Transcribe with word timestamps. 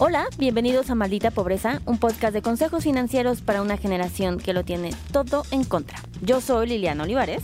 Hola, 0.00 0.28
bienvenidos 0.38 0.90
a 0.90 0.94
Maldita 0.94 1.32
Pobreza, 1.32 1.82
un 1.84 1.98
podcast 1.98 2.32
de 2.32 2.40
consejos 2.40 2.84
financieros 2.84 3.40
para 3.40 3.62
una 3.62 3.76
generación 3.76 4.38
que 4.38 4.52
lo 4.52 4.64
tiene 4.64 4.94
todo 5.10 5.42
en 5.50 5.64
contra. 5.64 5.98
Yo 6.22 6.40
soy 6.40 6.68
Liliana 6.68 7.02
Olivares. 7.02 7.42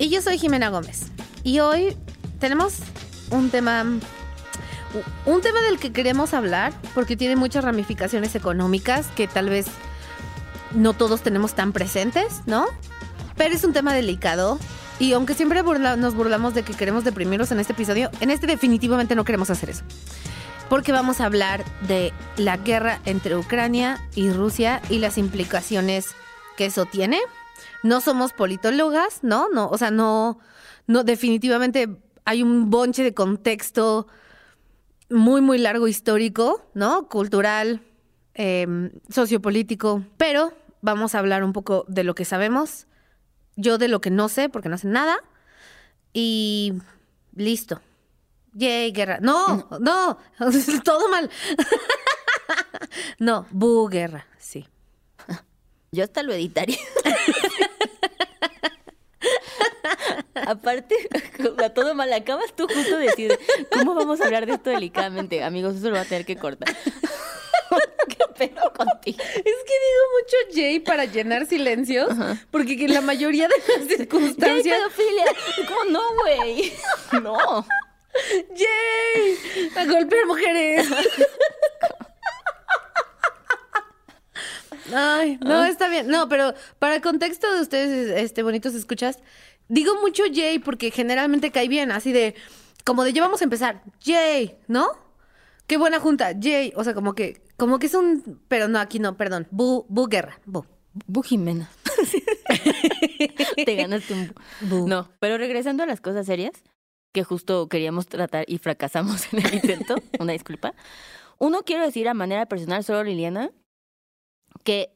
Y 0.00 0.08
yo 0.08 0.20
soy 0.20 0.36
Jimena 0.36 0.68
Gómez. 0.68 1.04
Y 1.44 1.60
hoy 1.60 1.96
tenemos 2.40 2.78
un 3.30 3.50
tema. 3.50 3.84
Un 5.26 5.40
tema 5.42 5.60
del 5.60 5.78
que 5.78 5.92
queremos 5.92 6.34
hablar 6.34 6.72
porque 6.92 7.16
tiene 7.16 7.36
muchas 7.36 7.62
ramificaciones 7.62 8.34
económicas 8.34 9.06
que 9.14 9.28
tal 9.28 9.48
vez 9.48 9.66
no 10.72 10.94
todos 10.94 11.20
tenemos 11.20 11.54
tan 11.54 11.72
presentes, 11.72 12.40
¿no? 12.46 12.66
Pero 13.36 13.54
es 13.54 13.62
un 13.62 13.72
tema 13.72 13.94
delicado. 13.94 14.58
Y 14.98 15.12
aunque 15.12 15.34
siempre 15.34 15.62
nos 15.62 16.14
burlamos 16.16 16.52
de 16.52 16.64
que 16.64 16.74
queremos 16.74 17.04
deprimirnos 17.04 17.52
en 17.52 17.60
este 17.60 17.74
episodio, 17.74 18.10
en 18.20 18.32
este 18.32 18.48
definitivamente 18.48 19.14
no 19.14 19.24
queremos 19.24 19.50
hacer 19.50 19.70
eso. 19.70 19.84
Porque 20.72 20.90
vamos 20.90 21.20
a 21.20 21.26
hablar 21.26 21.62
de 21.86 22.14
la 22.38 22.56
guerra 22.56 22.98
entre 23.04 23.36
Ucrania 23.36 24.00
y 24.14 24.30
Rusia 24.30 24.80
y 24.88 25.00
las 25.00 25.18
implicaciones 25.18 26.14
que 26.56 26.64
eso 26.64 26.86
tiene. 26.86 27.18
No 27.82 28.00
somos 28.00 28.32
politólogas, 28.32 29.22
¿no? 29.22 29.50
No, 29.50 29.68
o 29.68 29.76
sea, 29.76 29.90
no, 29.90 30.38
no, 30.86 31.04
definitivamente 31.04 31.94
hay 32.24 32.42
un 32.42 32.70
bonche 32.70 33.02
de 33.02 33.12
contexto 33.12 34.06
muy, 35.10 35.42
muy 35.42 35.58
largo 35.58 35.88
histórico, 35.88 36.64
¿no? 36.72 37.06
Cultural, 37.06 37.82
eh, 38.32 38.92
sociopolítico, 39.10 40.06
pero 40.16 40.54
vamos 40.80 41.14
a 41.14 41.18
hablar 41.18 41.44
un 41.44 41.52
poco 41.52 41.84
de 41.86 42.02
lo 42.02 42.14
que 42.14 42.24
sabemos, 42.24 42.86
yo 43.56 43.76
de 43.76 43.88
lo 43.88 44.00
que 44.00 44.10
no 44.10 44.30
sé, 44.30 44.48
porque 44.48 44.70
no 44.70 44.78
sé 44.78 44.88
nada, 44.88 45.18
y 46.14 46.72
listo. 47.36 47.82
Yay, 48.54 48.92
guerra. 48.92 49.18
No, 49.20 49.68
no, 49.80 50.18
todo 50.84 51.08
mal. 51.08 51.30
no, 53.18 53.46
bu 53.50 53.88
guerra, 53.88 54.26
sí. 54.38 54.66
Yo 55.92 56.04
hasta 56.04 56.22
lo 56.22 56.32
editaría. 56.32 56.78
Aparte, 60.34 60.94
a 61.64 61.70
todo 61.70 61.94
mal, 61.94 62.12
acabas 62.12 62.52
tú 62.54 62.66
justo 62.66 62.98
de 62.98 63.06
decir, 63.06 63.38
¿cómo 63.72 63.94
vamos 63.94 64.20
a 64.20 64.24
hablar 64.24 64.46
de 64.46 64.54
esto 64.54 64.70
delicadamente? 64.70 65.42
Amigos, 65.44 65.76
eso 65.76 65.88
lo 65.90 65.94
va 65.96 66.00
a 66.02 66.04
tener 66.04 66.24
que 66.26 66.36
cortar. 66.36 66.74
¿Qué 68.08 68.18
pedo 68.48 68.72
contigo? 68.72 69.18
Es 69.22 69.34
que 69.44 69.44
digo 69.44 70.04
mucho 70.18 70.36
Jay 70.54 70.80
para 70.80 71.04
llenar 71.04 71.46
silencios, 71.46 72.08
porque 72.50 72.76
que 72.76 72.86
en 72.86 72.94
la 72.94 73.00
mayoría 73.00 73.48
de 73.48 73.54
las 73.56 73.66
¿Qué 73.66 73.72
hay 73.82 73.88
circunstancias. 73.98 74.76
pedofilia? 74.78 75.24
¿Cómo 75.68 75.84
no, 75.90 76.00
güey? 76.22 76.72
No. 77.22 77.66
¡Jay! 78.56 79.70
A 79.76 79.84
golpear 79.86 80.26
mujeres. 80.26 80.88
Ay, 84.94 85.38
no, 85.42 85.64
está 85.64 85.88
bien. 85.88 86.08
No, 86.08 86.28
pero 86.28 86.54
para 86.78 86.96
el 86.96 87.02
contexto 87.02 87.52
de 87.54 87.60
ustedes, 87.60 88.10
este, 88.22 88.42
bonitos 88.42 88.74
escuchas, 88.74 89.18
digo 89.68 90.00
mucho 90.00 90.24
Jay 90.32 90.58
porque 90.58 90.90
generalmente 90.90 91.50
cae 91.50 91.68
bien, 91.68 91.92
así 91.92 92.12
de, 92.12 92.34
como 92.84 93.04
de 93.04 93.12
ya 93.12 93.22
vamos 93.22 93.40
a 93.40 93.44
empezar, 93.44 93.82
Jay, 94.04 94.58
¿no? 94.68 94.90
Qué 95.66 95.76
buena 95.76 96.00
junta, 96.00 96.32
Jay. 96.40 96.72
O 96.76 96.84
sea, 96.84 96.94
como 96.94 97.14
que, 97.14 97.42
como 97.56 97.78
que 97.78 97.86
es 97.86 97.94
un, 97.94 98.40
pero 98.48 98.68
no, 98.68 98.78
aquí 98.78 98.98
no, 98.98 99.16
perdón, 99.16 99.46
bu, 99.50 99.86
bu 99.88 100.08
guerra, 100.08 100.40
bu. 100.44 100.64
Bu 101.06 101.22
Jimena. 101.22 101.70
Te 103.64 103.76
ganaste 103.76 104.12
un 104.12 104.34
bu. 104.60 104.86
No, 104.86 105.10
pero 105.20 105.38
regresando 105.38 105.82
a 105.82 105.86
las 105.86 106.02
cosas 106.02 106.26
serias, 106.26 106.52
que 107.12 107.24
justo 107.24 107.68
queríamos 107.68 108.06
tratar 108.06 108.44
y 108.48 108.58
fracasamos 108.58 109.26
en 109.32 109.44
el 109.44 109.54
intento, 109.54 109.96
una 110.18 110.32
disculpa. 110.32 110.74
Uno, 111.38 111.62
quiero 111.64 111.84
decir 111.84 112.08
a 112.08 112.14
manera 112.14 112.46
personal, 112.46 112.84
solo 112.84 113.04
Liliana, 113.04 113.50
que 114.64 114.90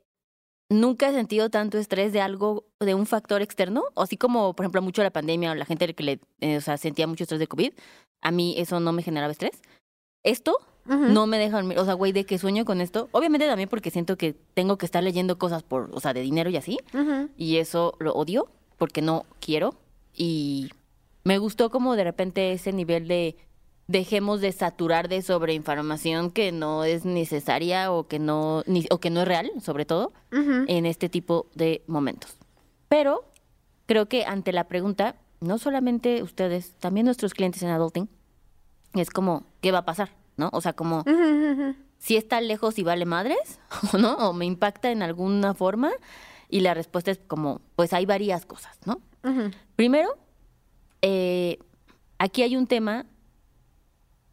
nunca 0.69 1.09
he 1.09 1.13
sentido 1.13 1.51
tanto 1.51 1.79
estrés 1.79 2.13
de 2.13 2.21
algo, 2.21 2.65
de 2.81 2.95
un 2.95 3.07
factor 3.07 3.43
externo, 3.43 3.85
o 3.95 4.03
así 4.03 4.17
como, 4.17 4.55
por 4.55 4.65
ejemplo, 4.65 4.83
mucho 4.83 5.03
la 5.03 5.11
pandemia 5.11 5.53
o 5.53 5.55
la 5.55 5.65
gente 5.65 5.95
que 5.95 6.03
le, 6.03 6.21
eh, 6.41 6.57
o 6.57 6.61
sea, 6.61 6.77
sentía 6.77 7.07
mucho 7.07 7.25
estrés 7.25 7.41
de 7.41 7.47
COVID. 7.47 7.73
A 8.23 8.31
mí 8.31 8.55
eso 8.59 8.81
no 8.81 8.93
me 8.93 9.03
generaba 9.03 9.33
estrés. 9.33 9.61
Esto 10.23 10.59
no 10.87 11.27
me 11.27 11.39
deja 11.39 11.57
dormir. 11.57 11.79
O 11.79 11.85
sea, 11.85 11.95
güey, 11.95 12.13
de 12.13 12.25
que 12.25 12.39
sueño 12.39 12.65
con 12.65 12.81
esto. 12.81 13.09
Obviamente 13.13 13.47
también 13.47 13.69
porque 13.69 13.91
siento 13.91 14.17
que 14.17 14.35
tengo 14.55 14.79
que 14.79 14.87
estar 14.87 15.03
leyendo 15.03 15.39
cosas 15.39 15.63
por, 15.63 15.91
o 15.93 16.01
sea, 16.01 16.15
de 16.15 16.21
dinero 16.21 16.51
y 16.51 16.57
así. 16.57 16.79
Y 17.37 17.57
eso 17.57 17.95
lo 17.99 18.13
odio 18.15 18.49
porque 18.77 19.03
no 19.03 19.25
quiero. 19.41 19.75
Y 20.15 20.71
me 21.27 21.39
gustó 21.39 21.71
como 21.71 21.97
de 21.97 22.05
repente 22.05 22.53
ese 22.53 22.73
nivel 22.73 23.09
de 23.09 23.37
dejemos 23.89 24.41
de 24.41 24.53
saturar 24.53 25.09
de 25.09 25.23
sobreinformación 25.23 26.31
que 26.31 26.53
no 26.53 26.85
es 26.85 27.05
necesaria 27.05 27.93
o 27.93 28.07
que 28.09 28.19
no, 28.19 28.63
ni- 28.67 28.87
o 28.91 28.99
que 28.99 29.11
no 29.11 29.23
es 29.23 29.29
real, 29.29 29.51
sobre 29.61 29.85
todo, 29.85 30.13
en 30.31 30.87
este 30.87 31.09
tipo 31.09 31.47
de 31.55 31.83
momentos. 31.87 32.37
Pero 32.89 33.25
creo 33.87 34.07
que 34.09 34.25
ante 34.25 34.53
la 34.53 34.65
pregunta, 34.69 35.17
no 35.41 35.59
solamente 35.59 36.23
ustedes, 36.23 36.73
también 36.81 37.07
nuestros 37.07 37.33
clientes 37.35 37.63
en 37.63 37.71
Adulting, 37.71 38.09
es 38.95 39.11
como, 39.11 39.45
¿qué 39.61 39.71
va 39.73 39.79
a 39.79 39.85
pasar? 39.85 40.11
¿No? 40.37 40.49
O 40.53 40.61
sea, 40.61 40.73
como 40.75 41.01
Ujú, 41.01 41.11
ujú. 41.53 41.75
si 41.99 42.17
está 42.17 42.41
lejos 42.41 42.79
y 42.79 42.83
vale 42.83 43.05
madres, 43.05 43.59
o 43.95 43.99
no, 43.99 44.15
o 44.15 44.33
me 44.33 44.47
impacta 44.47 44.91
en 44.91 45.03
alguna 45.03 45.55
forma. 45.55 45.91
Y 46.49 46.61
la 46.61 46.75
respuesta 46.75 47.11
es 47.11 47.19
como, 47.27 47.61
pues 47.75 47.93
hay 47.93 48.07
varias 48.07 48.47
cosas, 48.47 48.79
¿no? 48.85 49.01
Primero, 49.75 50.17
eh, 51.03 51.59
aquí 52.19 52.43
hay 52.43 52.57
un 52.57 52.67
tema 52.67 53.07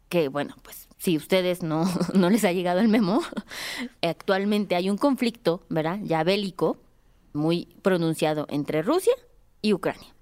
que, 0.08 0.28
bueno, 0.28 0.54
pues 0.62 0.88
si 0.98 1.16
ustedes 1.16 1.62
no, 1.62 1.84
no 2.14 2.30
les 2.30 2.44
ha 2.44 2.52
llegado 2.52 2.80
el 2.80 2.88
memo, 2.88 3.20
actualmente 4.02 4.74
hay 4.74 4.90
un 4.90 4.96
conflicto, 4.96 5.62
¿verdad? 5.68 5.98
Ya 6.02 6.24
bélico, 6.24 6.78
muy 7.32 7.66
pronunciado 7.82 8.46
entre 8.48 8.82
Rusia 8.82 9.14
y 9.60 9.72
Ucrania. 9.72 10.14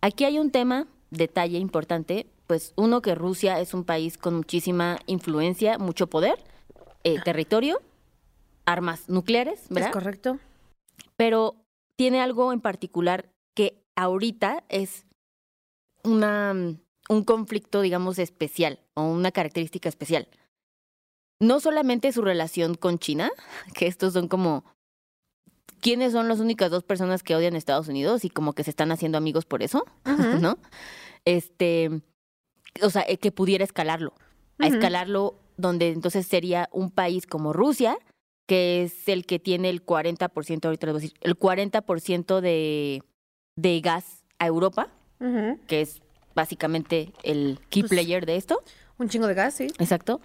Aquí 0.00 0.24
hay 0.24 0.38
un 0.38 0.50
tema, 0.50 0.86
detalle 1.10 1.58
importante, 1.58 2.26
pues 2.46 2.72
uno 2.76 3.02
que 3.02 3.14
Rusia 3.14 3.60
es 3.60 3.74
un 3.74 3.84
país 3.84 4.16
con 4.16 4.36
muchísima 4.36 4.98
influencia, 5.06 5.78
mucho 5.78 6.06
poder, 6.08 6.42
eh, 7.04 7.18
territorio, 7.24 7.80
armas 8.64 9.08
nucleares, 9.08 9.62
Es 9.64 9.68
¿verdad? 9.68 9.92
correcto. 9.92 10.38
Pero 11.16 11.56
tiene 11.96 12.20
algo 12.20 12.52
en 12.52 12.60
particular 12.60 13.28
que 13.54 13.82
ahorita 13.94 14.64
es 14.68 15.06
una, 16.04 16.54
mm, 16.54 16.78
un 17.08 17.24
conflicto, 17.24 17.80
digamos, 17.80 18.18
especial 18.18 18.80
o 18.94 19.02
una 19.02 19.32
característica 19.32 19.88
especial. 19.88 20.28
No 21.40 21.60
solamente 21.60 22.12
su 22.12 22.22
relación 22.22 22.74
con 22.74 22.98
China, 22.98 23.30
que 23.74 23.86
estos 23.86 24.12
son 24.12 24.28
como 24.28 24.64
quiénes 25.80 26.12
son 26.12 26.28
las 26.28 26.40
únicas 26.40 26.70
dos 26.70 26.84
personas 26.84 27.22
que 27.22 27.34
odian 27.34 27.54
a 27.54 27.58
Estados 27.58 27.88
Unidos 27.88 28.24
y 28.24 28.30
como 28.30 28.52
que 28.52 28.64
se 28.64 28.70
están 28.70 28.92
haciendo 28.92 29.18
amigos 29.18 29.44
por 29.44 29.62
eso. 29.62 29.84
¿no? 30.40 30.58
Este, 31.24 31.90
o 32.82 32.90
sea, 32.90 33.04
eh, 33.08 33.18
que 33.18 33.32
pudiera 33.32 33.64
escalarlo, 33.64 34.14
a 34.58 34.66
escalarlo 34.66 35.36
donde 35.56 35.88
entonces 35.90 36.26
sería 36.26 36.68
un 36.72 36.90
país 36.90 37.26
como 37.26 37.52
Rusia, 37.52 37.98
que 38.46 38.82
es 38.82 39.08
el 39.08 39.26
que 39.26 39.38
tiene 39.38 39.70
el 39.70 39.84
40%, 39.84 40.64
ahorita 40.64 40.86
les 40.86 40.92
voy 40.92 41.00
a 41.00 41.02
decir, 41.02 41.18
el 41.20 41.38
40% 41.38 42.40
de, 42.40 43.02
de 43.56 43.80
gas 43.80 44.24
a 44.38 44.46
Europa, 44.46 44.90
Que 45.66 45.82
es 45.82 46.00
básicamente 46.34 47.12
el 47.22 47.58
key 47.68 47.82
Pues- 47.82 47.90
player 47.90 48.24
de 48.26 48.36
esto, 48.36 48.62
Un 48.98 49.08
chingo 49.08 49.26
de 49.26 49.34
gas, 49.34 49.54
sí. 49.54 49.68
exacto. 49.78 50.20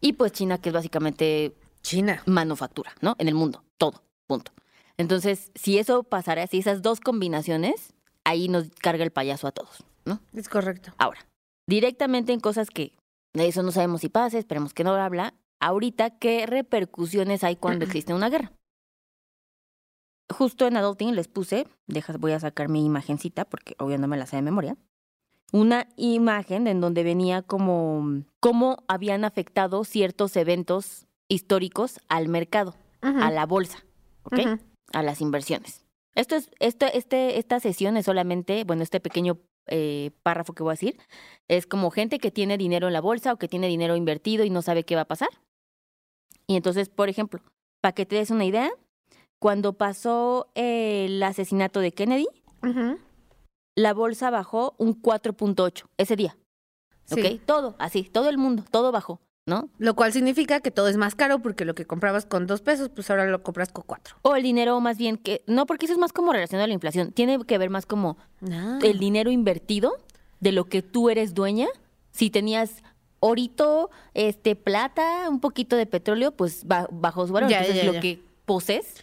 Y 0.00 0.14
pues 0.14 0.32
China, 0.32 0.58
que 0.58 0.70
es 0.70 0.72
básicamente 0.74 1.54
China. 1.82 2.22
manufactura, 2.26 2.92
¿no? 3.00 3.14
En 3.18 3.28
el 3.28 3.34
mundo, 3.34 3.62
todo, 3.78 4.02
punto. 4.26 4.52
Entonces, 4.96 5.50
si 5.54 5.78
eso 5.78 6.02
pasara, 6.02 6.46
si 6.46 6.58
esas 6.58 6.82
dos 6.82 7.00
combinaciones, 7.00 7.92
ahí 8.24 8.48
nos 8.48 8.68
carga 8.80 9.04
el 9.04 9.10
payaso 9.10 9.46
a 9.46 9.52
todos, 9.52 9.84
¿no? 10.04 10.20
Es 10.34 10.48
correcto. 10.48 10.92
Ahora, 10.98 11.26
directamente 11.66 12.32
en 12.32 12.40
cosas 12.40 12.68
que 12.70 12.92
de 13.34 13.46
eso 13.48 13.62
no 13.62 13.72
sabemos 13.72 14.00
si 14.02 14.08
pase, 14.08 14.38
esperemos 14.38 14.72
que 14.74 14.84
no 14.84 14.94
habla. 14.94 15.34
Ahorita, 15.60 16.18
¿qué 16.18 16.46
repercusiones 16.46 17.44
hay 17.44 17.56
cuando 17.56 17.84
existe 17.86 18.14
una 18.14 18.28
guerra? 18.30 18.52
Justo 20.30 20.66
en 20.66 20.76
Adulting 20.76 21.14
les 21.14 21.28
puse, 21.28 21.66
dejas, 21.86 22.18
voy 22.18 22.32
a 22.32 22.40
sacar 22.40 22.68
mi 22.68 22.84
imagencita 22.84 23.44
porque 23.44 23.74
obvio 23.78 23.98
no 23.98 24.08
me 24.08 24.16
la 24.16 24.26
sé 24.26 24.36
de 24.36 24.42
memoria. 24.42 24.76
Una 25.52 25.88
imagen 25.96 26.68
en 26.68 26.80
donde 26.80 27.02
venía 27.02 27.42
como 27.42 28.22
cómo 28.38 28.84
habían 28.86 29.24
afectado 29.24 29.82
ciertos 29.84 30.36
eventos 30.36 31.06
históricos 31.28 32.00
al 32.08 32.28
mercado, 32.28 32.74
a 33.00 33.30
la 33.30 33.46
bolsa, 33.46 33.84
¿ok? 34.22 34.60
A 34.92 35.02
las 35.02 35.20
inversiones. 35.20 35.84
Esto 36.14 36.36
es, 36.36 36.50
este, 36.60 36.96
este, 36.96 37.38
esta 37.38 37.58
sesión 37.58 37.96
es 37.96 38.06
solamente, 38.06 38.62
bueno, 38.64 38.82
este 38.82 39.00
pequeño 39.00 39.38
eh, 39.66 40.10
párrafo 40.22 40.52
que 40.52 40.62
voy 40.62 40.70
a 40.70 40.74
decir, 40.74 40.98
es 41.48 41.66
como 41.66 41.90
gente 41.90 42.18
que 42.18 42.30
tiene 42.30 42.58
dinero 42.58 42.86
en 42.86 42.92
la 42.92 43.00
bolsa 43.00 43.32
o 43.32 43.36
que 43.36 43.48
tiene 43.48 43.68
dinero 43.68 43.96
invertido 43.96 44.44
y 44.44 44.50
no 44.50 44.62
sabe 44.62 44.84
qué 44.84 44.94
va 44.94 45.02
a 45.02 45.08
pasar. 45.08 45.28
Y 46.46 46.56
entonces, 46.56 46.88
por 46.88 47.08
ejemplo, 47.08 47.40
para 47.80 47.92
que 47.92 48.06
te 48.06 48.16
des 48.16 48.30
una 48.30 48.44
idea, 48.44 48.70
cuando 49.40 49.72
pasó 49.72 50.50
el 50.54 51.20
asesinato 51.22 51.80
de 51.80 51.92
Kennedy, 51.92 52.28
la 53.74 53.94
bolsa 53.94 54.30
bajó 54.30 54.74
un 54.78 55.00
4.8 55.00 55.84
ese 55.98 56.16
día. 56.16 56.36
Sí. 57.06 57.20
¿Ok? 57.20 57.40
Todo, 57.46 57.74
así, 57.78 58.04
todo 58.04 58.28
el 58.28 58.38
mundo, 58.38 58.64
todo 58.70 58.92
bajó. 58.92 59.20
¿no? 59.46 59.68
Lo 59.78 59.96
cual 59.96 60.12
significa 60.12 60.60
que 60.60 60.70
todo 60.70 60.86
es 60.86 60.96
más 60.96 61.16
caro 61.16 61.40
porque 61.40 61.64
lo 61.64 61.74
que 61.74 61.84
comprabas 61.84 62.24
con 62.24 62.46
dos 62.46 62.60
pesos, 62.60 62.88
pues 62.88 63.10
ahora 63.10 63.24
lo 63.26 63.42
compras 63.42 63.72
con 63.72 63.82
cuatro. 63.84 64.14
O 64.22 64.36
el 64.36 64.44
dinero 64.44 64.78
más 64.80 64.96
bien 64.96 65.16
que, 65.16 65.42
no, 65.48 65.66
porque 65.66 65.86
eso 65.86 65.94
es 65.94 65.98
más 65.98 66.12
como 66.12 66.32
relacionado 66.32 66.64
a 66.64 66.68
la 66.68 66.74
inflación, 66.74 67.10
tiene 67.10 67.36
que 67.44 67.58
ver 67.58 67.68
más 67.70 67.84
como 67.84 68.16
Ah. 68.48 68.78
el 68.82 68.98
dinero 69.00 69.30
invertido 69.32 69.96
de 70.38 70.52
lo 70.52 70.66
que 70.66 70.82
tú 70.82 71.10
eres 71.10 71.34
dueña. 71.34 71.66
Si 72.12 72.30
tenías 72.30 72.84
orito, 73.18 73.90
este, 74.14 74.54
plata, 74.54 75.28
un 75.28 75.40
poquito 75.40 75.74
de 75.74 75.86
petróleo, 75.86 76.30
pues 76.30 76.64
ba- 76.66 76.86
bajó 76.92 77.26
su 77.26 77.32
valor. 77.32 77.50
Ya, 77.50 77.60
Entonces 77.60 77.82
ya, 77.82 77.86
lo 77.88 77.94
ya. 77.94 78.00
que 78.00 78.22
poses 78.44 78.94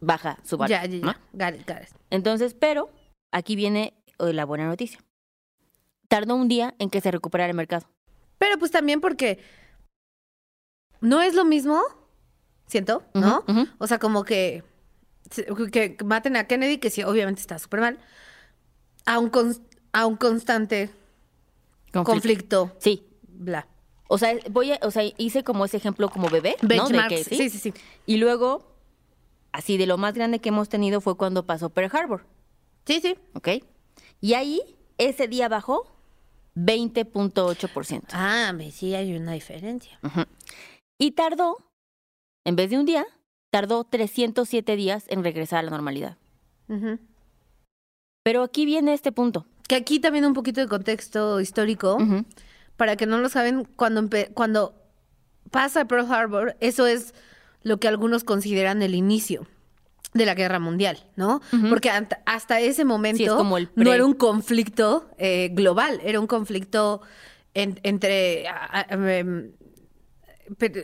baja 0.00 0.38
su 0.44 0.56
valor. 0.56 0.70
Ya, 0.70 0.84
ya, 0.86 0.98
ya. 0.98 1.04
¿no? 1.06 1.14
Got 1.32 1.60
it, 1.60 1.68
got 1.68 1.82
it. 1.82 1.88
Entonces, 2.10 2.54
pero 2.54 2.90
aquí 3.32 3.56
viene 3.56 3.94
eh, 4.18 4.32
la 4.32 4.44
buena 4.44 4.66
noticia. 4.66 4.98
Tardó 6.08 6.34
un 6.34 6.48
día 6.48 6.74
en 6.78 6.90
que 6.90 7.00
se 7.00 7.10
recuperara 7.10 7.50
el 7.50 7.56
mercado. 7.56 7.86
Pero 8.38 8.58
pues 8.58 8.70
también 8.70 9.00
porque 9.00 9.38
no 11.00 11.22
es 11.22 11.34
lo 11.34 11.44
mismo, 11.44 11.80
siento, 12.66 13.02
¿no? 13.14 13.44
O 13.78 13.86
sea, 13.86 13.98
como 13.98 14.24
que, 14.24 14.64
que 15.72 15.96
maten 16.04 16.36
a 16.36 16.46
Kennedy, 16.46 16.78
que 16.78 16.90
sí, 16.90 17.02
obviamente 17.02 17.40
está 17.40 17.58
súper 17.58 17.80
mal, 17.80 17.98
a 19.06 19.18
un, 19.18 19.30
cons- 19.30 19.62
a 19.92 20.06
un 20.06 20.16
constante 20.16 20.90
conflicto, 22.04 22.72
Sí. 22.78 23.06
bla. 23.28 23.66
O 24.08 24.18
sea, 24.18 24.34
voy 24.50 24.72
a, 24.72 24.78
o 24.82 24.90
sea, 24.90 25.04
hice 25.18 25.44
como 25.44 25.64
ese 25.64 25.76
ejemplo 25.76 26.08
como 26.08 26.28
bebé, 26.28 26.56
¿no? 26.62 26.88
De 26.88 27.06
que, 27.08 27.22
sí, 27.24 27.48
sí, 27.48 27.58
sí. 27.58 27.72
Y 28.06 28.16
luego, 28.16 28.69
así 29.52 29.76
de 29.76 29.86
lo 29.86 29.98
más 29.98 30.14
grande 30.14 30.38
que 30.40 30.50
hemos 30.50 30.68
tenido 30.68 31.00
fue 31.00 31.16
cuando 31.16 31.46
pasó 31.46 31.70
Pearl 31.70 31.90
Harbor, 31.96 32.26
Sí, 32.86 33.00
sí. 33.00 33.16
¿ok? 33.34 33.48
Y 34.20 34.34
ahí, 34.34 34.60
ese 34.98 35.28
día 35.28 35.48
bajó 35.48 35.86
20.8%. 36.56 38.02
Ah, 38.12 38.52
sí 38.72 38.94
hay 38.94 39.16
una 39.16 39.32
diferencia. 39.32 39.98
Y 40.98 41.12
tardó, 41.12 41.56
en 42.44 42.56
vez 42.56 42.70
de 42.70 42.78
un 42.78 42.86
día, 42.86 43.06
tardó 43.50 43.84
307 43.84 44.76
días 44.76 45.04
en 45.08 45.22
regresar 45.24 45.60
a 45.60 45.62
la 45.62 45.70
normalidad. 45.70 46.16
Pero 48.22 48.42
aquí 48.42 48.64
viene 48.66 48.92
este 48.92 49.12
punto. 49.12 49.46
Que 49.68 49.76
aquí 49.76 50.00
también 50.00 50.24
un 50.24 50.34
poquito 50.34 50.60
de 50.60 50.68
contexto 50.68 51.40
histórico, 51.40 51.98
para 52.76 52.96
que 52.96 53.06
no 53.06 53.18
lo 53.18 53.28
saben, 53.28 53.64
cuando, 53.76 54.08
cuando 54.34 54.74
pasa 55.50 55.84
Pearl 55.84 56.10
Harbor, 56.12 56.56
eso 56.60 56.86
es 56.86 57.14
lo 57.62 57.78
que 57.78 57.88
algunos 57.88 58.24
consideran 58.24 58.82
el 58.82 58.94
inicio 58.94 59.46
de 60.14 60.26
la 60.26 60.34
guerra 60.34 60.58
mundial, 60.58 61.06
¿no? 61.16 61.40
Porque 61.68 61.90
hasta 62.26 62.60
ese 62.60 62.84
momento 62.84 63.18
Sí, 63.18 63.24
es 63.24 63.30
como 63.32 63.58
el 63.58 63.68
no 63.76 63.92
era 63.92 64.04
un 64.04 64.14
conflicto 64.14 65.08
eh, 65.18 65.50
global, 65.52 66.00
era 66.02 66.18
un 66.18 66.26
conflicto 66.26 67.00
en- 67.54 67.78
entre... 67.84 68.48
a- 68.48 68.80
a- 68.80 68.86
em, 69.18 69.52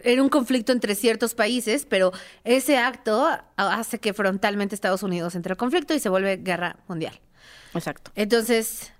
era 0.04 0.22
un 0.22 0.28
conflicto 0.28 0.70
entre 0.72 0.94
ciertos 0.94 1.34
países, 1.34 1.86
pero 1.88 2.12
ese 2.44 2.78
acto 2.78 3.26
hace 3.56 3.98
que 3.98 4.14
frontalmente 4.14 4.76
Estados 4.76 5.02
Unidos 5.02 5.34
entre 5.34 5.52
al 5.52 5.56
conflicto 5.56 5.92
y 5.92 5.98
se 5.98 6.08
vuelve 6.08 6.36
guerra 6.36 6.76
mundial. 6.86 7.18
Exacto. 7.74 8.12
Entonces, 8.14 8.92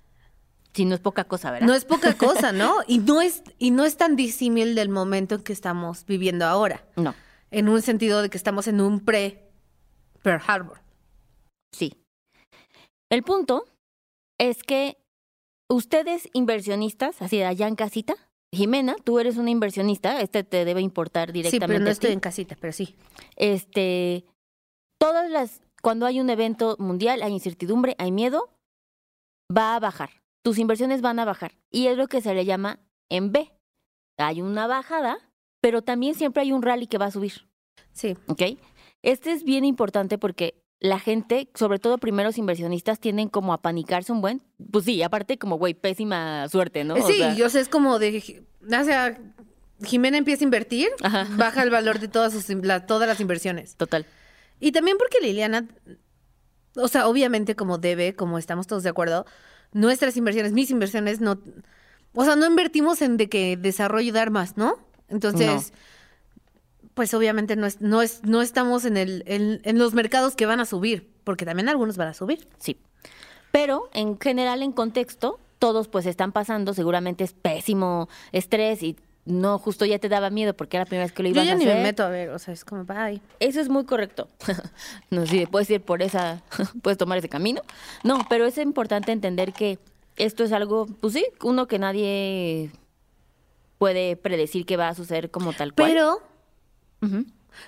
Sí, 0.73 0.83
no 0.85 0.93
es 0.93 0.99
poca 1.01 1.23
cosa, 1.23 1.49
¿verdad? 1.51 1.65
no 1.67 1.73
es 1.73 1.85
poca 1.85 2.13
cosa, 2.15 2.51
¿no? 2.51 2.75
Y 2.87 2.99
no 2.99 3.21
es, 3.21 3.41
y 3.57 3.71
no 3.71 3.83
es 3.85 3.97
tan 3.97 4.15
disímil 4.15 4.75
del 4.75 4.89
momento 4.89 5.35
en 5.35 5.41
que 5.41 5.53
estamos 5.53 6.05
viviendo 6.05 6.45
ahora. 6.45 6.83
No, 6.97 7.15
En 7.51 7.69
un 7.69 7.81
sentido 7.81 8.21
de 8.21 8.29
que 8.29 8.37
estamos 8.37 8.67
en 8.67 8.81
un 8.81 8.99
pre-Pearl 9.03 10.41
Harbor. 10.47 10.81
sí. 11.73 11.93
El 13.09 13.23
punto 13.23 13.63
es 14.37 14.63
que 14.63 14.97
ustedes 15.71 16.27
inversionistas, 16.33 17.21
así 17.21 17.37
de 17.37 17.45
allá 17.45 17.67
en 17.69 17.75
casita, 17.75 18.15
Jimena, 18.53 18.95
tú 19.03 19.19
eres 19.19 19.37
una 19.37 19.49
inversionista, 19.49 20.19
este 20.19 20.43
te 20.43 20.65
debe 20.65 20.81
importar 20.81 21.29
Sí, 21.29 21.33
directamente. 21.33 21.67
pero 21.67 21.85
no 21.85 21.89
estoy 21.89 22.11
en 22.11 22.19
casita, 22.19 22.57
pero 22.59 22.73
sí. 22.73 22.95
Este, 23.37 24.25
todas 24.99 25.29
las, 25.29 25.61
cuando 25.81 26.05
hay 26.05 26.19
un 26.19 26.29
evento 26.29 26.75
mundial, 26.79 27.21
hay 27.23 27.31
incertidumbre, 27.31 27.95
hay 27.97 28.11
miedo, 28.11 28.49
va 29.55 29.75
a 29.75 29.79
bajar. 29.79 30.09
Tus 30.43 30.57
inversiones 30.57 31.01
van 31.01 31.19
a 31.19 31.25
bajar. 31.25 31.57
Y 31.71 31.87
es 31.87 31.95
lo 31.97 32.07
que 32.07 32.19
se 32.21 32.33
le 32.33 32.43
llama 32.43 32.79
en 33.09 33.31
B. 33.31 33.53
Hay 34.17 34.41
una 34.41 34.67
bajada, 34.67 35.17
pero 35.67 35.81
también 35.81 36.15
siempre 36.15 36.43
hay 36.43 36.53
un 36.53 36.61
rally 36.61 36.87
que 36.87 36.97
va 36.97 37.07
a 37.07 37.11
subir. 37.11 37.33
Sí. 37.91 38.15
¿Ok? 38.27 38.41
Este 39.01 39.33
es 39.33 39.43
bien 39.43 39.65
importante 39.65 40.17
porque 40.17 40.63
la 40.79 40.97
gente, 40.97 41.49
sobre 41.55 41.77
todo 41.77 41.97
primeros 41.97 42.37
inversionistas, 42.37 43.01
tienden 43.01 43.27
como 43.27 43.51
a 43.51 43.61
panicarse 43.61 44.13
un 44.13 44.21
buen. 44.21 44.41
Pues 44.71 44.85
sí, 44.85 45.03
aparte 45.03 45.37
como, 45.37 45.57
güey, 45.57 45.73
pésima 45.73 46.47
suerte, 46.47 46.85
¿no? 46.85 46.93
O 46.93 47.05
sí, 47.05 47.17
sea, 47.17 47.35
yo 47.35 47.49
sé, 47.49 47.59
es 47.59 47.67
como 47.67 47.99
de... 47.99 48.45
O 48.65 48.83
sea, 48.85 49.19
Jimena 49.83 50.17
empieza 50.17 50.45
a 50.45 50.45
invertir, 50.45 50.87
Ajá. 51.03 51.27
baja 51.35 51.63
el 51.63 51.69
valor 51.69 51.99
de 51.99 52.07
todas, 52.07 52.31
sus, 52.31 52.47
la- 52.63 52.85
todas 52.85 53.09
las 53.09 53.19
inversiones. 53.19 53.75
Total. 53.75 54.05
Y 54.61 54.71
también 54.71 54.95
porque 54.97 55.17
Liliana, 55.21 55.67
o 56.77 56.87
sea, 56.87 57.09
obviamente 57.09 57.57
como 57.57 57.77
debe, 57.77 58.15
como 58.15 58.37
estamos 58.37 58.67
todos 58.67 58.83
de 58.83 58.89
acuerdo, 58.89 59.25
nuestras 59.73 60.15
inversiones, 60.15 60.53
mis 60.53 60.71
inversiones 60.71 61.19
no, 61.19 61.41
o 62.13 62.23
sea, 62.23 62.37
no 62.37 62.45
invertimos 62.45 63.01
en 63.01 63.17
de 63.17 63.27
que 63.27 63.57
desarrollo 63.57 64.13
de 64.13 64.19
armas, 64.21 64.55
¿no? 64.55 64.86
Entonces, 65.09 65.73
pues 66.93 67.13
obviamente 67.13 67.55
no 67.55 67.65
es, 67.67 67.81
no 67.81 68.01
es, 68.01 68.23
no 68.23 68.41
estamos 68.41 68.85
en 68.85 68.97
el, 68.97 69.23
en, 69.27 69.61
en 69.63 69.77
los 69.77 69.93
mercados 69.93 70.35
que 70.35 70.45
van 70.45 70.59
a 70.59 70.65
subir, 70.65 71.09
porque 71.23 71.45
también 71.45 71.69
algunos 71.69 71.97
van 71.97 72.07
a 72.09 72.13
subir. 72.13 72.47
Sí. 72.57 72.77
Pero 73.51 73.89
en 73.93 74.19
general, 74.19 74.63
en 74.63 74.71
contexto, 74.71 75.39
todos 75.59 75.87
pues 75.87 76.05
están 76.05 76.31
pasando, 76.31 76.73
seguramente 76.73 77.23
es 77.23 77.33
pésimo 77.33 78.09
estrés 78.31 78.83
y 78.83 78.95
no 79.25 79.59
justo 79.59 79.85
ya 79.85 79.99
te 79.99 80.09
daba 80.09 80.29
miedo 80.29 80.53
porque 80.55 80.77
era 80.77 80.85
la 80.85 80.87
primera 80.87 81.05
vez 81.05 81.11
que 81.11 81.23
lo 81.23 81.29
Yo 81.29 81.33
ibas 81.35 81.45
ya 81.45 81.53
a 81.53 81.55
ni 81.55 81.65
hacer. 81.65 81.77
me 81.77 81.83
meto 81.83 82.03
a 82.03 82.09
ver, 82.09 82.29
o 82.29 82.39
sea, 82.39 82.53
es 82.53 82.63
como, 82.63 82.85
bye. 82.85 83.21
Eso 83.39 83.59
es 83.59 83.69
muy 83.69 83.85
correcto. 83.85 84.29
no 85.09 85.25
sé, 85.25 85.39
si 85.39 85.45
puedes 85.45 85.69
ir 85.69 85.81
por 85.81 86.01
esa, 86.01 86.41
puedes 86.81 86.97
tomar 86.97 87.17
ese 87.17 87.29
camino. 87.29 87.61
No, 88.03 88.25
pero 88.29 88.45
es 88.45 88.57
importante 88.57 89.11
entender 89.11 89.53
que 89.53 89.79
esto 90.15 90.43
es 90.43 90.51
algo, 90.51 90.87
pues 91.01 91.13
sí, 91.13 91.25
uno 91.43 91.67
que 91.67 91.77
nadie 91.77 92.71
puede 93.77 94.15
predecir 94.15 94.65
que 94.65 94.77
va 94.77 94.89
a 94.89 94.95
suceder 94.95 95.31
como 95.31 95.53
tal 95.53 95.73
cual. 95.73 95.89
Pero 95.91 96.21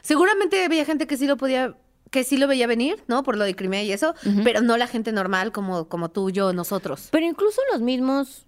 seguramente 0.01 0.63
había 0.63 0.85
gente 0.85 1.07
que 1.07 1.17
sí 1.17 1.27
lo 1.27 1.37
podía, 1.37 1.75
que 2.11 2.23
sí 2.23 2.37
lo 2.37 2.47
veía 2.47 2.67
venir, 2.67 3.03
¿no? 3.07 3.23
Por 3.23 3.37
lo 3.37 3.43
de 3.43 3.55
Crimea 3.55 3.83
y 3.83 3.91
eso, 3.91 4.15
pero 4.43 4.61
no 4.61 4.77
la 4.77 4.87
gente 4.87 5.11
normal 5.11 5.51
como, 5.51 5.87
como 5.87 6.09
tú, 6.09 6.29
yo, 6.31 6.53
nosotros. 6.53 7.09
Pero 7.11 7.25
incluso 7.25 7.61
los 7.71 7.81
mismos, 7.81 8.45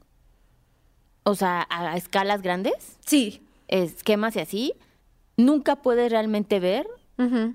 o 1.24 1.36
sea, 1.36 1.68
a, 1.70 1.96
escalas 1.98 2.42
grandes, 2.42 2.98
Sí. 3.06 3.46
esquemas 3.68 4.36
y 4.36 4.40
así, 4.40 4.74
nunca 5.38 5.78
puedes 5.78 6.12
realmente 6.12 6.60
ver 6.60 6.88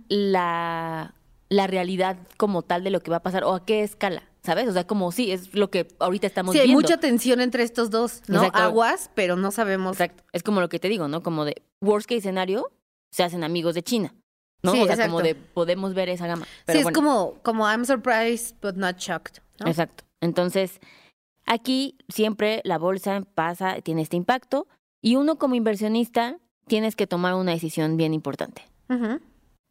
la, 0.08 1.14
la 1.48 1.66
realidad 1.66 2.16
como 2.36 2.62
tal 2.62 2.84
de 2.84 2.90
lo 2.90 3.00
que 3.00 3.10
va 3.10 3.16
a 3.18 3.22
pasar 3.22 3.42
o 3.42 3.52
a 3.54 3.64
qué 3.64 3.82
escala, 3.82 4.22
¿sabes? 4.46 4.68
O 4.68 4.72
sea, 4.72 4.86
como 4.86 5.12
sí, 5.12 5.30
es 5.32 5.54
lo 5.54 5.70
que 5.70 5.86
ahorita 5.98 6.26
estamos 6.26 6.52
Sí, 6.54 6.58
hay 6.60 6.66
viendo. 6.68 6.80
mucha 6.82 6.98
tensión 6.98 7.40
entre 7.40 7.62
estos 7.62 7.90
dos, 7.90 8.22
¿no? 8.28 8.38
Exacto. 8.38 8.58
Aguas, 8.60 9.10
pero 9.14 9.36
no 9.36 9.50
sabemos. 9.50 10.00
Exacto. 10.00 10.24
Es 10.32 10.42
como 10.42 10.60
lo 10.60 10.68
que 10.68 10.78
te 10.78 10.88
digo, 10.88 11.08
¿no? 11.08 11.22
Como 11.22 11.44
de 11.44 11.62
worst 11.82 12.08
case 12.08 12.18
escenario, 12.20 12.70
se 13.10 13.22
hacen 13.22 13.44
amigos 13.44 13.74
de 13.74 13.82
China, 13.82 14.14
¿no? 14.62 14.72
Sí, 14.72 14.80
o 14.80 14.84
sea, 14.84 14.94
exacto. 14.94 15.12
como 15.12 15.22
de 15.22 15.34
podemos 15.34 15.92
ver 15.94 16.08
esa 16.08 16.26
gama. 16.26 16.46
Pero 16.64 16.78
sí, 16.78 16.82
bueno, 16.84 16.88
es 16.90 16.94
como, 16.96 17.34
como 17.42 17.64
I'm 17.68 17.84
surprised 17.84 18.56
but 18.62 18.76
not 18.76 18.96
shocked. 18.98 19.38
¿no? 19.60 19.66
Exacto. 19.68 20.04
Entonces, 20.20 20.80
aquí 21.46 21.96
siempre 22.08 22.60
la 22.64 22.78
bolsa 22.78 23.22
pasa, 23.34 23.80
tiene 23.82 24.02
este 24.02 24.16
impacto 24.16 24.66
y 25.02 25.16
uno 25.16 25.36
como 25.38 25.54
inversionista 25.54 26.38
tienes 26.66 26.96
que 26.96 27.06
tomar 27.06 27.34
una 27.34 27.52
decisión 27.52 27.96
bien 27.96 28.12
importante. 28.14 28.62
Ujú. 28.88 29.20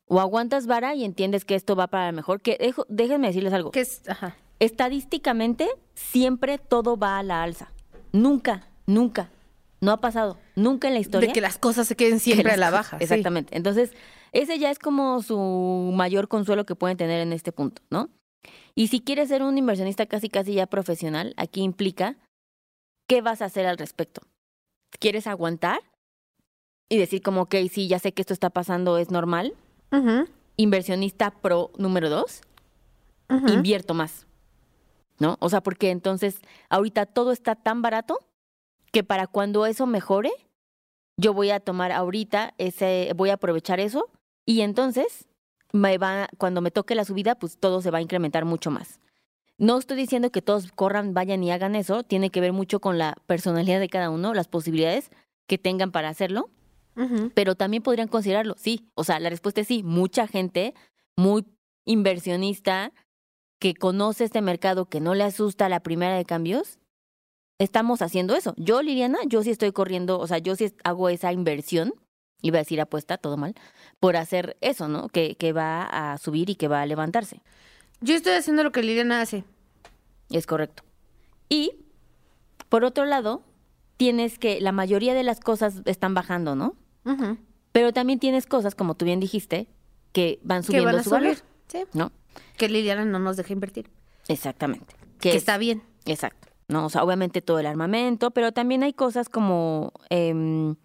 O 0.07 0.19
aguantas 0.21 0.67
vara 0.67 0.93
y 0.95 1.03
entiendes 1.03 1.45
que 1.45 1.55
esto 1.55 1.75
va 1.75 1.87
para 1.87 2.11
mejor, 2.11 2.39
que 2.41 2.57
dejo- 2.59 2.85
déjenme 2.89 3.27
decirles 3.27 3.53
algo. 3.53 3.71
Que 3.71 3.81
es, 3.81 4.07
ajá. 4.07 4.37
Estadísticamente, 4.59 5.67
siempre 5.93 6.57
todo 6.57 6.97
va 6.97 7.17
a 7.19 7.23
la 7.23 7.43
alza. 7.43 7.71
Nunca, 8.11 8.67
nunca. 8.85 9.29
No 9.81 9.91
ha 9.91 9.97
pasado. 10.01 10.37
Nunca 10.55 10.87
en 10.87 10.93
la 10.93 10.99
historia. 10.99 11.27
De 11.27 11.33
que 11.33 11.41
las 11.41 11.57
cosas 11.57 11.87
se 11.87 11.95
queden 11.95 12.13
que 12.15 12.19
siempre 12.19 12.51
a 12.53 12.57
la 12.57 12.67
cosas- 12.67 12.71
baja. 12.85 12.97
sí. 12.97 13.03
Exactamente. 13.03 13.55
Entonces, 13.57 13.91
ese 14.31 14.57
ya 14.57 14.71
es 14.71 14.79
como 14.79 15.21
su 15.21 15.91
mayor 15.93 16.27
consuelo 16.27 16.65
que 16.65 16.75
pueden 16.75 16.97
tener 16.97 17.21
en 17.21 17.33
este 17.33 17.51
punto, 17.51 17.81
¿no? 17.89 18.09
Y 18.73 18.87
si 18.87 19.01
quieres 19.01 19.29
ser 19.29 19.43
un 19.43 19.57
inversionista 19.57 20.05
casi 20.05 20.29
casi 20.29 20.53
ya 20.55 20.67
profesional, 20.67 21.33
aquí 21.37 21.61
implica 21.61 22.17
qué 23.07 23.21
vas 23.21 23.41
a 23.41 23.45
hacer 23.45 23.65
al 23.67 23.77
respecto. 23.77 24.21
¿Quieres 24.99 25.27
aguantar? 25.27 25.79
Y 26.89 26.97
decir 26.97 27.21
como, 27.21 27.41
ok, 27.41 27.55
sí, 27.71 27.87
ya 27.87 27.99
sé 27.99 28.13
que 28.13 28.21
esto 28.21 28.33
está 28.33 28.49
pasando, 28.49 28.97
es 28.97 29.11
normal. 29.11 29.53
Inversionista 30.57 31.31
pro 31.31 31.71
número 31.77 32.09
dos, 32.09 32.41
invierto 33.29 33.93
más. 33.93 34.25
¿No? 35.17 35.37
O 35.39 35.49
sea, 35.49 35.61
porque 35.61 35.91
entonces 35.91 36.41
ahorita 36.69 37.05
todo 37.05 37.31
está 37.31 37.55
tan 37.55 37.81
barato 37.81 38.19
que 38.91 39.03
para 39.03 39.27
cuando 39.27 39.65
eso 39.65 39.85
mejore, 39.85 40.31
yo 41.17 41.33
voy 41.33 41.51
a 41.51 41.59
tomar 41.59 41.91
ahorita 41.91 42.53
ese, 42.57 43.11
voy 43.15 43.29
a 43.29 43.35
aprovechar 43.35 43.79
eso 43.79 44.11
y 44.45 44.61
entonces 44.61 45.27
me 45.71 45.97
va, 45.97 46.27
cuando 46.37 46.61
me 46.61 46.71
toque 46.71 46.95
la 46.95 47.05
subida, 47.05 47.35
pues 47.35 47.57
todo 47.57 47.81
se 47.81 47.91
va 47.91 47.99
a 47.99 48.01
incrementar 48.01 48.45
mucho 48.45 48.71
más. 48.71 48.99
No 49.57 49.77
estoy 49.77 49.97
diciendo 49.97 50.31
que 50.31 50.41
todos 50.41 50.71
corran, 50.73 51.13
vayan 51.13 51.43
y 51.43 51.51
hagan 51.51 51.75
eso, 51.75 52.03
tiene 52.03 52.29
que 52.29 52.41
ver 52.41 52.51
mucho 52.51 52.81
con 52.81 52.97
la 52.97 53.15
personalidad 53.25 53.79
de 53.79 53.87
cada 53.87 54.09
uno, 54.09 54.33
las 54.33 54.47
posibilidades, 54.49 55.11
que 55.47 55.57
tengan 55.57 55.91
para 55.91 56.09
hacerlo, 56.09 56.49
pero 57.33 57.55
también 57.55 57.83
podrían 57.83 58.07
considerarlo, 58.07 58.55
sí. 58.57 58.89
O 58.95 59.03
sea, 59.03 59.19
la 59.19 59.29
respuesta 59.29 59.61
es 59.61 59.67
sí. 59.67 59.83
Mucha 59.83 60.27
gente 60.27 60.73
muy 61.17 61.45
inversionista 61.83 62.93
que 63.65 63.73
conoce 63.73 64.25
este 64.25 64.43
mercado, 64.43 64.85
que 64.85 64.99
no 64.99 65.15
le 65.15 65.23
asusta 65.23 65.69
la 65.69 65.79
primera 65.79 66.15
de 66.15 66.23
cambios, 66.23 66.77
estamos 67.57 68.03
haciendo 68.03 68.35
eso. 68.35 68.53
Yo, 68.57 68.83
Liliana, 68.83 69.17
yo 69.25 69.41
sí 69.41 69.49
estoy 69.49 69.71
corriendo, 69.71 70.19
o 70.19 70.27
sea, 70.27 70.37
yo 70.37 70.55
sí 70.55 70.71
hago 70.83 71.09
esa 71.09 71.33
inversión, 71.33 71.95
iba 72.43 72.59
a 72.59 72.61
decir 72.61 72.79
apuesta, 72.79 73.17
todo 73.17 73.37
mal, 73.37 73.55
por 73.99 74.17
hacer 74.17 74.55
eso, 74.61 74.87
¿no? 74.87 75.09
Que, 75.09 75.33
que 75.33 75.51
va 75.51 75.81
a 75.81 76.19
subir 76.19 76.51
y 76.51 76.55
que 76.57 76.67
va 76.67 76.83
a 76.83 76.85
levantarse. 76.85 77.41
Yo 78.01 78.13
estoy 78.13 78.33
haciendo 78.33 78.63
lo 78.63 78.71
que 78.71 78.83
Liliana 78.83 79.21
hace. 79.21 79.43
Es 80.29 80.45
correcto. 80.45 80.83
Y, 81.49 81.71
por 82.69 82.83
otro 82.83 83.05
lado, 83.05 83.41
tienes 83.97 84.37
que 84.37 84.61
la 84.61 84.73
mayoría 84.73 85.15
de 85.15 85.23
las 85.23 85.39
cosas 85.39 85.81
están 85.85 86.13
bajando, 86.13 86.53
¿no? 86.53 86.75
Pero 87.71 87.93
también 87.93 88.19
tienes 88.19 88.45
cosas, 88.45 88.75
como 88.75 88.93
tú 88.93 89.05
bien 89.05 89.19
dijiste, 89.19 89.67
que 90.11 90.39
van 90.43 90.61
subiendo 90.61 91.01
su 91.01 91.09
valor. 91.09 91.37
Sí. 91.67 91.79
¿No? 91.93 92.11
Que 92.57 92.69
Liliana 92.69 93.05
no 93.05 93.19
nos 93.19 93.37
deja 93.37 93.53
invertir. 93.53 93.89
Exactamente. 94.27 94.95
Que, 95.19 95.35
está 95.35 95.57
bien. 95.57 95.83
Exacto. 96.05 96.47
No, 96.67 96.85
o 96.85 96.89
sea, 96.89 97.03
obviamente 97.03 97.41
todo 97.41 97.59
el 97.59 97.67
armamento, 97.67 98.31
pero 98.31 98.51
también 98.51 98.83
hay 98.83 98.93
cosas 98.93 99.29
como, 99.29 99.93
em, 100.09 100.75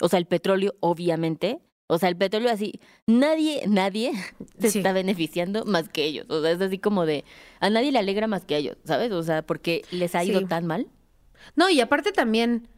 o 0.00 0.08
sea, 0.08 0.18
el 0.18 0.26
petróleo, 0.26 0.74
obviamente. 0.80 1.60
O 1.86 1.98
sea, 1.98 2.10
el 2.10 2.16
petróleo 2.16 2.50
así, 2.50 2.80
nadie, 3.06 3.62
nadie 3.66 4.12
se 4.58 4.66
está 4.66 4.92
beneficiando 4.92 5.64
más 5.64 5.88
que 5.88 6.04
ellos. 6.04 6.26
O 6.28 6.42
sea, 6.42 6.50
es 6.50 6.60
así 6.60 6.78
como 6.78 7.06
de, 7.06 7.24
a 7.60 7.70
nadie 7.70 7.92
le 7.92 7.98
alegra 7.98 8.26
más 8.26 8.44
que 8.44 8.56
a 8.56 8.58
ellos, 8.58 8.76
¿sabes? 8.84 9.10
O 9.12 9.22
sea, 9.22 9.42
porque 9.42 9.84
les 9.90 10.14
ha 10.14 10.24
ido 10.24 10.46
tan 10.46 10.66
mal. 10.66 10.88
No, 11.56 11.70
y 11.70 11.80
aparte 11.80 12.12
también, 12.12 12.68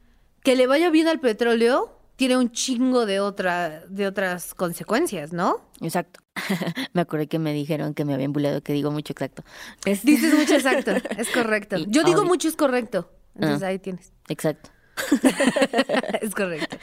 que 0.43 0.55
le 0.55 0.67
vaya 0.67 0.91
bien 0.91 1.09
al 1.09 1.19
petróleo, 1.19 2.00
tiene 2.21 2.37
un 2.37 2.53
chingo 2.53 3.07
de, 3.07 3.19
otra, 3.19 3.81
de 3.89 4.07
otras 4.07 4.53
consecuencias, 4.53 5.33
¿no? 5.33 5.63
Exacto. 5.81 6.21
me 6.93 7.01
acordé 7.01 7.29
que 7.29 7.39
me 7.39 7.55
dijeron 7.55 7.95
que 7.95 8.05
me 8.05 8.13
habían 8.13 8.35
bulleado 8.35 8.63
que 8.63 8.75
digo 8.75 8.91
mucho 8.91 9.15
exacto. 9.15 9.43
Dices 9.87 10.35
mucho 10.35 10.55
exacto, 10.55 10.91
es 11.17 11.31
correcto. 11.31 11.79
Yo 11.89 12.05
digo 12.05 12.27
mucho 12.27 12.49
es 12.49 12.57
correcto. 12.57 13.11
Entonces 13.35 13.63
ah, 13.63 13.69
ahí 13.69 13.79
tienes. 13.79 14.13
Exacto. 14.29 14.69
es 16.21 16.35
correcto. 16.35 16.77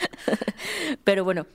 Pero 1.04 1.24
bueno, 1.24 1.46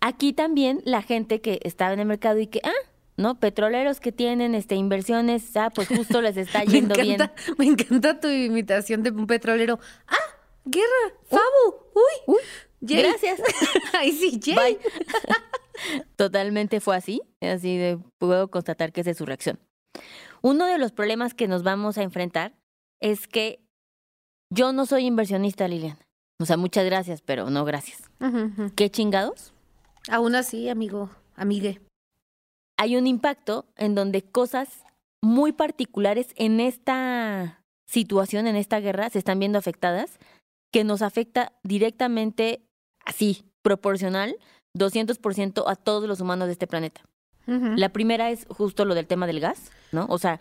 aquí 0.00 0.32
también 0.32 0.82
la 0.84 1.02
gente 1.02 1.40
que 1.40 1.60
estaba 1.62 1.92
en 1.92 2.00
el 2.00 2.06
mercado 2.06 2.40
y 2.40 2.48
que, 2.48 2.62
ah, 2.64 2.88
¿no? 3.16 3.38
Petroleros 3.38 4.00
que 4.00 4.10
tienen 4.10 4.56
este 4.56 4.74
inversiones, 4.74 5.56
ah, 5.56 5.70
pues 5.72 5.86
justo 5.86 6.20
les 6.20 6.36
está 6.36 6.64
yendo 6.64 6.96
bien. 6.96 7.30
Me 7.58 7.66
encanta 7.66 8.18
tu 8.18 8.26
imitación 8.26 9.04
de 9.04 9.10
un 9.10 9.28
petrolero. 9.28 9.78
Ah, 10.08 10.35
Guerra, 10.66 11.14
Fabu, 11.28 11.76
uy, 11.94 12.34
uy 12.34 12.42
gracias. 12.80 13.40
Ay, 13.92 14.12
sí, 14.12 14.40
Jay. 14.42 14.78
Totalmente 16.16 16.80
fue 16.80 16.96
así, 16.96 17.22
así 17.40 17.76
de 17.76 17.98
puedo 18.18 18.50
constatar 18.50 18.92
que 18.92 19.02
esa 19.02 19.10
es 19.10 19.18
su 19.18 19.26
reacción. 19.26 19.58
Uno 20.42 20.66
de 20.66 20.78
los 20.78 20.92
problemas 20.92 21.34
que 21.34 21.48
nos 21.48 21.62
vamos 21.62 21.98
a 21.98 22.02
enfrentar 22.02 22.54
es 23.00 23.26
que 23.26 23.60
yo 24.50 24.72
no 24.72 24.86
soy 24.86 25.06
inversionista, 25.06 25.68
Lilian. 25.68 25.98
O 26.38 26.46
sea, 26.46 26.56
muchas 26.56 26.84
gracias, 26.84 27.22
pero 27.22 27.50
no 27.50 27.64
gracias. 27.64 28.02
¿Qué 28.74 28.90
chingados? 28.90 29.52
Aún 30.08 30.34
así, 30.34 30.68
amigo, 30.68 31.10
amigue. 31.34 31.80
Hay 32.76 32.96
un 32.96 33.06
impacto 33.06 33.66
en 33.76 33.94
donde 33.94 34.22
cosas 34.22 34.84
muy 35.22 35.52
particulares 35.52 36.28
en 36.36 36.60
esta 36.60 37.64
situación, 37.86 38.46
en 38.46 38.56
esta 38.56 38.80
guerra, 38.80 39.08
se 39.08 39.18
están 39.18 39.38
viendo 39.38 39.58
afectadas 39.58 40.18
que 40.70 40.84
nos 40.84 41.02
afecta 41.02 41.52
directamente, 41.62 42.66
así, 43.04 43.44
proporcional, 43.62 44.36
200% 44.76 45.64
a 45.66 45.76
todos 45.76 46.08
los 46.08 46.20
humanos 46.20 46.46
de 46.46 46.52
este 46.52 46.66
planeta. 46.66 47.02
La 47.46 47.90
primera 47.90 48.30
es 48.30 48.44
justo 48.48 48.84
lo 48.84 48.96
del 48.96 49.06
tema 49.06 49.28
del 49.28 49.38
gas, 49.38 49.70
¿no? 49.92 50.06
O 50.08 50.18
sea, 50.18 50.40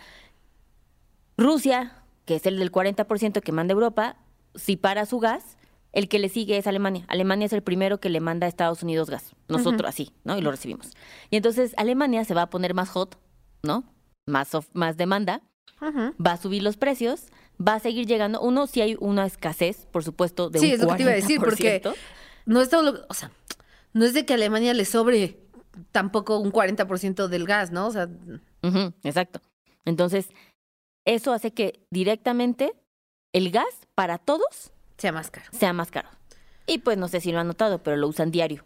Rusia, 1.38 2.04
que 2.26 2.36
es 2.36 2.48
el 2.48 2.58
del 2.58 2.72
40% 2.72 3.42
que 3.42 3.52
manda 3.52 3.74
Europa, 3.74 4.18
si 4.56 4.76
para 4.76 5.06
su 5.06 5.20
gas, 5.20 5.56
el 5.92 6.10
que 6.10 6.18
le 6.18 6.30
sigue 6.30 6.58
es 6.58 6.66
Alemania. 6.66 7.06
Alemania 7.08 7.46
es 7.46 7.54
el 7.54 7.62
primero 7.62 8.00
que 8.00 8.10
le 8.10 8.22
manda 8.22 8.48
a 8.48 8.50
Estados 8.50 8.82
Unidos 8.82 9.10
gas. 9.10 9.36
Nosotros 9.48 9.88
así, 9.88 10.14
¿no? 10.24 10.36
Y 10.36 10.42
lo 10.42 10.50
recibimos. 10.50 10.94
Y 11.30 11.38
entonces 11.38 11.76
Alemania 11.78 12.26
se 12.26 12.34
va 12.34 12.44
a 12.44 12.50
poner 12.50 12.74
más 12.74 12.90
hot, 12.90 13.20
¿no? 13.62 13.84
Más, 14.26 14.50
más 14.74 14.98
demanda. 14.98 15.42
Va 15.84 16.32
a 16.32 16.38
subir 16.38 16.64
los 16.64 16.78
precios 16.78 17.28
va 17.60 17.76
a 17.76 17.80
seguir 17.80 18.06
llegando. 18.06 18.42
Uno, 18.42 18.68
si 18.68 18.82
hay 18.82 18.98
una 19.00 19.26
escasez, 19.26 19.88
por 19.92 20.04
supuesto, 20.04 20.50
de 20.50 20.60
sí, 20.60 20.72
es 20.72 20.80
lo 20.82 20.90
que 20.90 20.96
te 20.96 21.04
iba 21.04 21.12
a 21.12 21.16
decir, 21.16 21.40
porque 21.40 21.82
no 22.46 22.62
es 22.62 22.70
todo 22.70 23.06
o 23.10 23.14
sea, 23.14 23.32
no 23.94 24.06
es 24.06 24.14
de 24.14 24.26
que 24.26 24.34
a 24.34 24.36
Alemania 24.36 24.74
le 24.74 24.86
sobre 24.86 25.40
tampoco 25.92 26.38
un 26.40 26.52
40% 26.52 27.28
del 27.28 27.46
gas, 27.46 27.72
¿no? 27.72 27.88
O 27.88 27.92
sea, 27.92 28.10
exacto. 29.04 29.42
Entonces, 29.86 30.30
eso 31.06 31.34
hace 31.34 31.54
que 31.54 31.86
directamente 31.92 32.74
el 33.34 33.52
gas 33.52 33.66
para 33.94 34.18
todos 34.18 34.72
sea 34.98 35.12
más 35.12 35.30
caro. 35.30 35.46
Sea 35.52 35.74
más 35.74 35.92
caro. 35.92 36.10
Y 36.68 36.80
pues 36.80 36.98
no 36.98 37.08
sé 37.08 37.22
si 37.22 37.32
lo 37.32 37.40
han 37.40 37.48
notado, 37.48 37.84
pero 37.84 37.98
lo 37.98 38.08
usan 38.08 38.32
diario. 38.32 38.66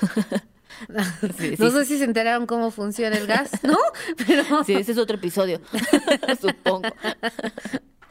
no 0.88 1.70
sé 1.70 1.84
si 1.84 1.98
se 1.98 2.04
enteraron 2.04 2.46
cómo 2.46 2.70
funciona 2.70 3.16
el 3.16 3.26
gas, 3.26 3.62
¿no? 3.62 3.78
Pero... 4.26 4.64
Sí, 4.64 4.74
ese 4.74 4.92
es 4.92 4.98
otro 4.98 5.16
episodio, 5.16 5.60
supongo. 6.40 6.88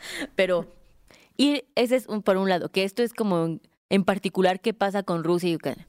Pero, 0.36 0.68
y 1.38 1.64
ese 1.76 1.96
es 1.96 2.08
un, 2.08 2.22
por 2.22 2.38
un 2.38 2.50
lado, 2.50 2.70
que 2.70 2.84
esto 2.84 3.04
es 3.04 3.14
como 3.14 3.60
en 3.90 4.04
particular 4.04 4.60
qué 4.62 4.74
pasa 4.74 5.04
con 5.04 5.24
Rusia 5.24 5.50
y 5.50 5.56
Ucrania. 5.56 5.88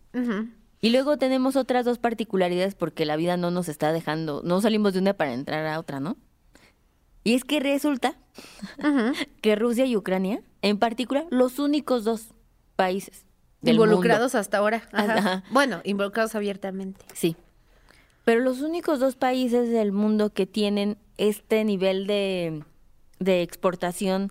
Y 0.80 0.90
luego 0.90 1.16
tenemos 1.16 1.54
otras 1.54 1.84
dos 1.84 1.98
particularidades 1.98 2.74
porque 2.74 3.06
la 3.06 3.16
vida 3.16 3.36
no 3.36 3.50
nos 3.50 3.68
está 3.68 3.92
dejando, 3.92 4.42
no 4.44 4.60
salimos 4.60 4.92
de 4.92 4.98
una 4.98 5.14
para 5.14 5.32
entrar 5.32 5.64
a 5.66 5.78
otra, 5.78 6.00
¿no? 6.00 6.16
Y 7.24 7.34
es 7.34 7.44
que 7.44 7.60
resulta 7.60 8.16
que 9.40 9.54
Rusia 9.54 9.86
y 9.86 9.96
Ucrania, 9.96 10.42
en 10.60 10.78
particular, 10.78 11.26
los 11.30 11.58
únicos 11.58 12.02
dos 12.02 12.28
países 12.74 13.24
involucrados 13.62 14.34
hasta 14.34 14.58
ahora. 14.58 14.82
Bueno, 15.50 15.80
involucrados 15.84 16.34
abiertamente. 16.34 17.04
Sí. 17.14 17.36
Pero 18.24 18.40
los 18.40 18.60
únicos 18.60 19.00
dos 19.00 19.16
países 19.16 19.70
del 19.70 19.92
mundo 19.92 20.30
que 20.30 20.46
tienen 20.46 20.98
este 21.16 21.64
nivel 21.64 22.06
de 22.06 22.64
de 23.22 23.42
exportación 23.42 24.30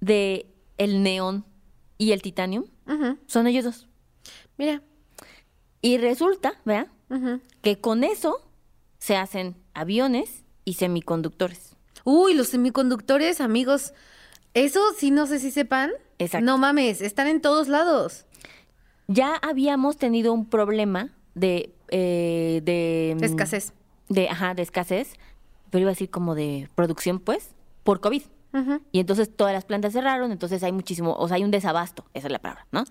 de 0.00 0.46
el 0.78 1.02
neón 1.02 1.44
y 1.98 2.12
el 2.12 2.22
titanio 2.22 2.64
son 3.26 3.46
ellos 3.46 3.64
dos. 3.64 3.88
Mira. 4.56 4.82
Y 5.80 5.98
resulta, 5.98 6.54
vea, 6.64 6.90
que 7.62 7.78
con 7.78 8.04
eso 8.04 8.38
se 8.98 9.16
hacen 9.16 9.56
aviones 9.74 10.44
y 10.64 10.74
semiconductores. 10.74 11.76
Uy, 12.04 12.34
los 12.34 12.48
semiconductores, 12.48 13.40
amigos, 13.40 13.92
eso 14.54 14.80
sí 14.96 15.10
no 15.10 15.26
sé 15.26 15.38
si 15.38 15.50
sepan. 15.50 15.90
Exacto. 16.18 16.44
No 16.44 16.58
mames, 16.58 17.00
están 17.02 17.26
en 17.26 17.40
todos 17.40 17.68
lados. 17.68 18.24
Ya 19.08 19.34
habíamos 19.36 19.96
tenido 19.98 20.32
un 20.32 20.46
problema 20.46 21.10
de... 21.34 21.74
Eh, 21.88 22.62
de 22.64 23.16
mm, 23.20 23.24
escasez. 23.24 23.72
De, 24.08 24.28
ajá, 24.28 24.54
de 24.54 24.62
escasez, 24.62 25.14
pero 25.70 25.82
iba 25.82 25.90
a 25.90 25.92
decir 25.92 26.10
como 26.10 26.34
de 26.34 26.68
producción, 26.74 27.20
pues 27.20 27.50
por 27.84 28.00
COVID. 28.00 28.22
Y 28.92 29.00
entonces 29.00 29.28
todas 29.34 29.52
las 29.52 29.64
plantas 29.64 29.94
cerraron, 29.94 30.30
entonces 30.30 30.62
hay 30.62 30.70
muchísimo, 30.70 31.16
o 31.18 31.26
sea, 31.26 31.38
hay 31.38 31.44
un 31.44 31.50
desabasto, 31.50 32.04
esa 32.14 32.28
es 32.28 32.32
la 32.32 32.38
palabra, 32.38 32.68
¿no? 32.70 32.84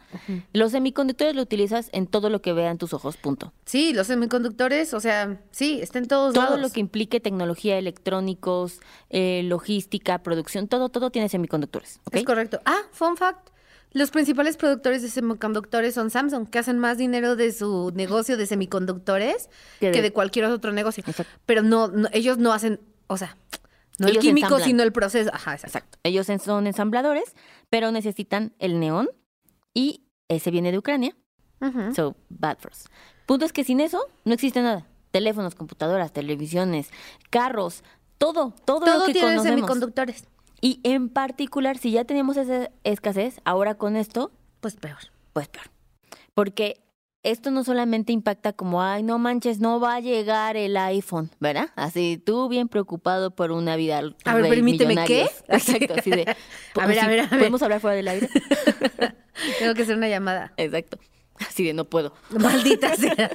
Los 0.52 0.74
semiconductores 0.74 1.36
lo 1.36 1.42
utilizas 1.42 1.90
en 1.94 2.06
todo 2.06 2.30
lo 2.30 2.42
que 2.42 2.52
vean 2.52 2.78
tus 2.78 2.94
ojos, 2.94 3.16
punto. 3.16 3.54
Sí, 3.64 3.94
los 3.94 4.08
semiconductores, 4.08 4.94
o 4.94 5.00
sea, 5.00 5.40
sí, 5.52 5.80
está 5.82 6.00
en 6.00 6.10
todos 6.10 6.34
todo 6.34 6.58
lo 6.58 6.70
que 6.70 6.82
implique 6.82 7.22
tecnología, 7.22 7.78
electrónicos, 7.78 8.82
eh, 9.10 9.42
logística, 9.46 10.22
producción, 10.22 10.68
todo, 10.68 10.90
todo 10.90 11.12
tiene 11.12 11.30
semiconductores. 11.30 12.02
Es 12.12 12.26
correcto. 12.26 12.60
Ah, 12.66 12.82
fun 12.92 13.16
fact. 13.16 13.50
Los 13.94 14.10
principales 14.10 14.58
productores 14.58 15.02
de 15.02 15.10
semiconductores 15.10 15.94
son 15.94 16.10
Samsung, 16.10 16.50
que 16.50 16.60
hacen 16.60 16.78
más 16.78 16.98
dinero 16.98 17.36
de 17.36 17.54
su 17.54 17.92
negocio 17.96 18.36
de 18.36 18.48
semiconductores 18.48 19.50
que 19.80 20.02
de, 20.02 20.12
cualquier 20.12 20.46
otro 20.46 20.74
negocio. 20.74 21.04
Pero 21.46 21.62
no, 21.62 21.90
ellos 22.12 22.38
no 22.38 22.52
hacen, 22.52 22.82
o 23.08 23.18
sea, 23.18 23.38
no 24.04 24.10
el 24.10 24.20
químico, 24.20 24.60
sino 24.60 24.84
el 24.84 24.92
proceso. 24.92 25.32
Ajá, 25.34 25.54
exacto. 25.54 25.98
Ellos 26.04 26.28
son 26.44 26.68
ensambladores, 26.68 27.36
pero 27.70 27.92
necesitan 27.92 28.54
el 28.60 28.80
neón 28.80 29.10
y 29.74 30.04
ese 30.28 30.52
viene 30.52 30.72
de 30.72 30.78
Ucrania. 30.78 31.16
So, 31.96 32.18
bad 32.28 32.58
for 32.60 32.72
us. 32.72 32.90
Punto 33.26 33.46
es 33.46 33.54
que 33.54 33.64
sin 33.64 33.80
eso 33.80 34.06
no 34.26 34.34
existe 34.34 34.62
nada. 34.62 34.86
Teléfonos, 35.12 35.56
computadoras, 35.56 36.12
televisiones, 36.12 36.90
carros, 37.30 37.84
todo, 38.18 38.54
todo, 38.66 38.86
lo 38.86 39.06
que 39.06 39.14
tiene 39.14 39.40
semiconductores. 39.40 40.26
Y 40.60 40.82
en 40.84 41.10
particular, 41.10 41.78
si 41.78 41.92
ya 41.92 42.04
teníamos 42.04 42.36
esa 42.38 42.70
escasez, 42.84 43.40
ahora 43.46 43.76
con 43.76 43.96
esto... 43.96 44.32
Pues 44.60 44.76
peor. 44.76 44.98
Pues 45.34 45.48
peor. 45.48 45.66
Porque 46.34 46.84
esto 47.24 47.52
no 47.52 47.64
solamente 47.64 48.12
impacta 48.12 48.52
como, 48.54 48.84
ay, 48.84 49.02
no 49.02 49.18
manches, 49.18 49.60
no 49.60 49.80
va 49.80 49.96
a 49.96 50.00
llegar 50.02 50.58
el 50.58 50.76
iPhone, 50.76 51.32
¿verdad? 51.40 51.70
Así, 51.76 52.22
tú 52.24 52.50
bien 52.50 52.68
preocupado 52.68 53.34
por 53.34 53.52
una 53.52 53.78
vida. 53.78 54.02
A 54.26 54.36
ver, 54.36 54.50
permíteme, 54.50 54.96
¿qué? 55.06 55.24
Exacto, 55.48 55.96
así 55.98 56.12
de. 56.12 56.36
a 56.80 56.86
ver, 56.86 57.00
a 57.00 57.08
ver, 57.08 57.20
a 57.22 57.28
ver. 57.28 57.40
¿Podemos 57.40 57.62
hablar 57.62 57.80
fuera 57.80 57.96
del 57.96 58.10
aire? 58.10 58.30
Tengo 59.60 59.74
que 59.74 59.84
hacer 59.84 59.98
una 59.98 60.10
llamada. 60.10 60.54
Exacto. 60.58 61.00
Así 61.40 61.64
de 61.64 61.74
no 61.74 61.86
puedo. 61.86 62.14
Maldita 62.30 62.96
sea. 62.96 63.32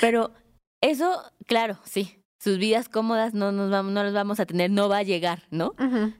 Pero 0.00 0.32
eso, 0.80 1.22
claro, 1.46 1.78
sí. 1.84 2.18
Sus 2.38 2.58
vidas 2.58 2.88
cómodas 2.88 3.34
no 3.34 3.50
nos 3.52 3.70
vamos, 3.70 3.92
no 3.92 4.02
las 4.02 4.12
vamos 4.12 4.40
a 4.40 4.46
tener, 4.46 4.70
no 4.70 4.88
va 4.88 4.98
a 4.98 5.02
llegar, 5.02 5.44
¿no? 5.50 5.74
Ujú. 5.78 6.12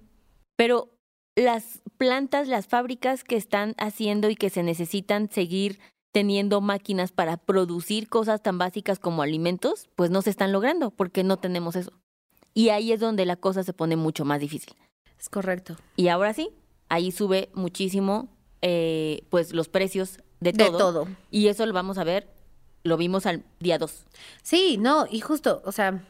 Pero 0.56 0.92
las 1.36 1.82
plantas, 1.96 2.48
las 2.48 2.66
fábricas 2.66 3.24
que 3.24 3.36
están 3.36 3.74
haciendo 3.78 4.30
y 4.30 4.36
que 4.36 4.50
se 4.50 4.62
necesitan 4.62 5.30
seguir 5.30 5.80
teniendo 6.12 6.60
máquinas 6.60 7.10
para 7.12 7.36
producir 7.38 8.08
cosas 8.08 8.42
tan 8.42 8.58
básicas 8.58 8.98
como 8.98 9.22
alimentos, 9.22 9.88
pues 9.96 10.10
no 10.10 10.22
se 10.22 10.30
están 10.30 10.52
logrando 10.52 10.90
porque 10.90 11.24
no 11.24 11.38
tenemos 11.38 11.74
eso. 11.76 11.92
Y 12.54 12.68
ahí 12.68 12.92
es 12.92 13.00
donde 13.00 13.24
la 13.26 13.36
cosa 13.36 13.62
se 13.62 13.72
pone 13.72 13.96
mucho 13.96 14.24
más 14.24 14.38
difícil. 14.40 14.74
Es 15.18 15.28
correcto. 15.30 15.76
Y 15.96 16.08
ahora 16.08 16.34
sí, 16.34 16.50
ahí 16.88 17.10
sube 17.12 17.48
muchísimo 17.54 18.28
eh, 18.60 19.24
pues 19.30 19.52
los 19.54 19.68
precios 19.68 20.18
de 20.40 20.52
De 20.52 20.64
todo. 20.66 20.78
todo. 20.78 21.08
Y 21.30 21.48
eso 21.48 21.64
lo 21.64 21.72
vamos 21.72 21.96
a 21.98 22.04
ver, 22.04 22.28
lo 22.84 22.96
vimos 22.96 23.24
al 23.26 23.42
día 23.60 23.78
2. 23.78 24.04
Sí, 24.42 24.76
no, 24.78 25.06
y 25.10 25.20
justo, 25.20 25.62
o 25.64 25.72
sea, 25.72 26.04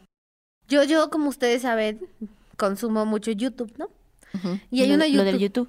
yo, 0.68 0.82
yo, 0.84 1.10
como 1.10 1.28
ustedes 1.28 1.62
saben, 1.62 2.00
consumo 2.56 3.06
mucho 3.06 3.30
YouTube, 3.30 3.72
¿no? 3.78 3.88
Y 4.70 4.80
hay 4.82 4.88
lo, 4.88 4.94
una 4.94 5.06
lo 5.08 5.24
del 5.24 5.36
YouTube- 5.38 5.68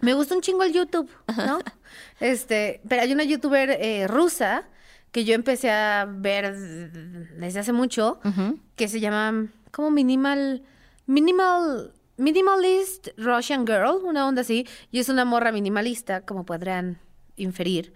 Me 0.00 0.14
gusta 0.14 0.34
un 0.34 0.40
chingo 0.40 0.62
el 0.62 0.72
YouTube, 0.72 1.10
¿no? 1.36 1.58
Este, 2.20 2.80
pero 2.88 3.02
hay 3.02 3.12
una 3.12 3.24
youtuber 3.24 3.70
eh, 3.70 4.06
rusa 4.06 4.66
que 5.12 5.24
yo 5.24 5.34
empecé 5.34 5.70
a 5.70 6.06
ver 6.08 6.56
desde 6.56 7.60
hace 7.60 7.72
mucho, 7.72 8.20
que 8.74 8.88
se 8.88 9.00
llama 9.00 9.46
como 9.70 9.90
Minimal, 9.90 10.62
Minimal, 11.06 11.94
Minimalist 12.18 13.08
Russian 13.16 13.66
Girl, 13.66 14.04
una 14.04 14.26
onda 14.26 14.42
así, 14.42 14.66
y 14.90 14.98
es 14.98 15.08
una 15.08 15.24
morra 15.24 15.52
minimalista, 15.52 16.22
como 16.22 16.44
podrán 16.44 16.98
inferir, 17.36 17.94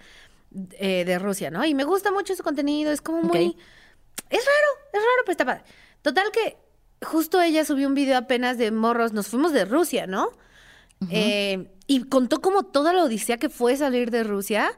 eh, 0.73 1.05
de 1.05 1.19
Rusia, 1.19 1.51
¿no? 1.51 1.65
Y 1.65 1.75
me 1.75 1.85
gusta 1.85 2.11
mucho 2.11 2.35
su 2.35 2.43
contenido, 2.43 2.91
es 2.91 3.01
como 3.01 3.23
muy... 3.23 3.57
Es 4.31 4.45
raro, 4.45 4.89
es 4.93 5.01
raro, 5.01 5.23
pero 5.25 5.33
está 5.33 5.45
padre. 5.45 5.63
Total 6.03 6.31
que 6.33 6.57
justo 7.03 7.41
ella 7.41 7.65
subió 7.65 7.87
un 7.87 7.95
video 7.95 8.17
apenas 8.19 8.59
de 8.59 8.71
morros, 8.71 9.13
nos 9.13 9.29
fuimos 9.29 9.53
de 9.53 9.65
Rusia, 9.65 10.07
¿no? 10.07 10.31
Eh, 11.11 11.71
y 11.91 12.05
contó 12.05 12.41
como 12.41 12.63
toda 12.63 12.93
la 12.93 13.03
odisea 13.03 13.39
que 13.39 13.49
fue 13.49 13.77
salir 13.77 14.13
de 14.13 14.23
Rusia 14.23 14.71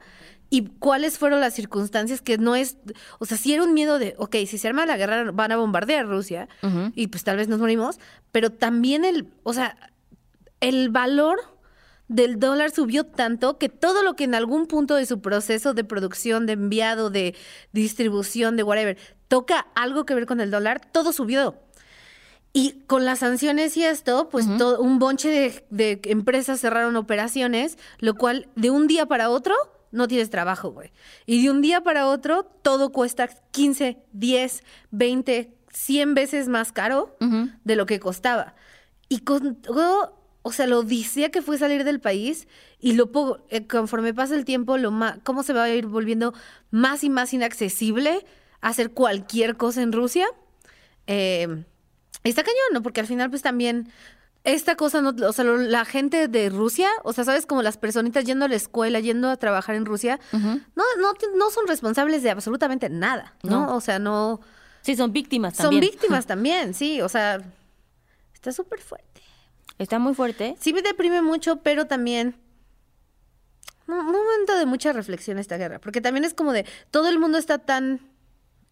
y 0.48 0.68
cuáles 0.78 1.18
fueron 1.18 1.42
las 1.42 1.52
circunstancias 1.52 2.22
que 2.22 2.38
no 2.38 2.56
es, 2.56 2.78
o 3.18 3.26
sea, 3.26 3.36
sí 3.36 3.52
era 3.52 3.64
un 3.64 3.74
miedo 3.74 3.98
de, 3.98 4.14
ok, 4.16 4.34
si 4.46 4.56
se 4.56 4.68
arma 4.68 4.86
la 4.86 4.96
guerra 4.96 5.30
van 5.30 5.52
a 5.52 5.58
bombardear 5.58 6.06
Rusia 6.06 6.48
y 6.94 7.08
pues 7.08 7.22
tal 7.22 7.36
vez 7.36 7.48
nos 7.48 7.60
morimos, 7.60 8.00
pero 8.32 8.48
también 8.48 9.04
el, 9.04 9.28
o 9.42 9.52
sea, 9.52 9.76
el 10.60 10.88
valor 10.88 11.38
del 12.08 12.38
dólar 12.38 12.70
subió 12.70 13.04
tanto 13.04 13.58
que 13.58 13.68
todo 13.68 14.02
lo 14.02 14.16
que 14.16 14.24
en 14.24 14.34
algún 14.34 14.66
punto 14.66 14.94
de 14.94 15.04
su 15.04 15.20
proceso 15.20 15.74
de 15.74 15.84
producción, 15.84 16.46
de 16.46 16.54
enviado, 16.54 17.10
de 17.10 17.36
distribución, 17.72 18.56
de 18.56 18.62
whatever, 18.62 18.96
toca 19.28 19.66
algo 19.74 20.06
que 20.06 20.14
ver 20.14 20.24
con 20.24 20.40
el 20.40 20.50
dólar, 20.50 20.80
todo 20.80 21.12
subió. 21.12 21.58
Y 22.52 22.82
con 22.86 23.04
las 23.04 23.20
sanciones 23.20 23.76
y 23.76 23.84
esto, 23.84 24.28
pues 24.28 24.46
todo, 24.58 24.80
un 24.80 24.98
bonche 24.98 25.30
de, 25.30 25.64
de 25.70 26.00
empresas 26.10 26.60
cerraron 26.60 26.96
operaciones, 26.96 27.78
lo 27.98 28.14
cual 28.14 28.48
de 28.56 28.70
un 28.70 28.86
día 28.86 29.06
para 29.06 29.30
otro 29.30 29.54
no 29.92 30.08
tienes 30.08 30.30
trabajo, 30.30 30.70
güey. 30.72 30.90
Y 31.26 31.42
de 31.42 31.50
un 31.50 31.62
día 31.62 31.82
para 31.82 32.08
otro 32.08 32.44
todo 32.44 32.90
cuesta 32.90 33.28
15, 33.28 33.98
10, 34.12 34.64
20, 34.90 35.54
100 35.72 36.14
veces 36.14 36.48
más 36.48 36.72
caro 36.72 37.16
de 37.64 37.76
lo 37.76 37.86
que 37.86 38.00
costaba. 38.00 38.54
Y 39.08 39.20
con 39.20 39.56
todo, 39.56 40.18
o 40.42 40.52
sea, 40.52 40.66
lo 40.66 40.80
odisea 40.80 41.30
que 41.30 41.42
fue 41.42 41.58
salir 41.58 41.84
del 41.84 42.00
país 42.00 42.48
y 42.80 42.94
lo 42.94 43.10
eh, 43.50 43.66
conforme 43.66 44.14
pasa 44.14 44.34
el 44.34 44.44
tiempo, 44.44 44.78
lo 44.78 44.90
más, 44.90 45.18
cómo 45.22 45.42
se 45.42 45.52
va 45.52 45.64
a 45.64 45.70
ir 45.70 45.86
volviendo 45.86 46.34
más 46.70 47.04
y 47.04 47.10
más 47.10 47.32
inaccesible 47.32 48.24
hacer 48.60 48.92
cualquier 48.92 49.56
cosa 49.56 49.82
en 49.82 49.92
Rusia. 49.92 50.26
Eh, 51.06 51.64
está 52.30 52.42
cañón, 52.42 52.58
¿no? 52.72 52.82
Porque 52.82 53.00
al 53.00 53.06
final, 53.06 53.30
pues 53.30 53.42
también 53.42 53.90
esta 54.44 54.74
cosa, 54.76 55.00
no, 55.00 55.14
o 55.26 55.32
sea, 55.32 55.44
la 55.44 55.84
gente 55.84 56.26
de 56.28 56.50
Rusia, 56.50 56.88
o 57.04 57.12
sea, 57.12 57.24
¿sabes? 57.24 57.46
Como 57.46 57.62
las 57.62 57.76
personitas 57.76 58.24
yendo 58.24 58.44
a 58.44 58.48
la 58.48 58.56
escuela, 58.56 58.98
yendo 59.00 59.30
a 59.30 59.36
trabajar 59.36 59.76
en 59.76 59.86
Rusia, 59.86 60.18
no, 60.32 60.60
no, 60.98 61.12
no 61.36 61.50
son 61.50 61.66
responsables 61.68 62.22
de 62.22 62.30
absolutamente 62.30 62.88
nada, 62.88 63.34
¿no? 63.42 63.66
No. 63.66 63.76
O 63.76 63.80
sea, 63.80 63.98
no... 63.98 64.40
Sí, 64.82 64.96
son 64.96 65.12
víctimas 65.12 65.54
Son 65.54 65.66
también. 65.66 65.80
víctimas 65.80 66.26
también, 66.26 66.74
sí, 66.74 67.00
o 67.00 67.08
sea, 67.08 67.40
está 68.34 68.50
súper 68.52 68.80
fuerte. 68.80 69.22
Está 69.78 70.00
muy 70.00 70.14
fuerte. 70.14 70.56
Sí 70.60 70.72
me 70.72 70.82
deprime 70.82 71.22
mucho, 71.22 71.56
pero 71.62 71.86
también 71.86 72.36
un 73.86 74.06
momento 74.06 74.56
de 74.56 74.66
mucha 74.66 74.92
reflexión 74.92 75.38
esta 75.38 75.56
guerra, 75.56 75.78
porque 75.78 76.00
también 76.00 76.24
es 76.24 76.34
como 76.34 76.52
de 76.52 76.66
todo 76.90 77.08
el 77.08 77.18
mundo 77.18 77.38
está 77.38 77.58
tan 77.58 78.00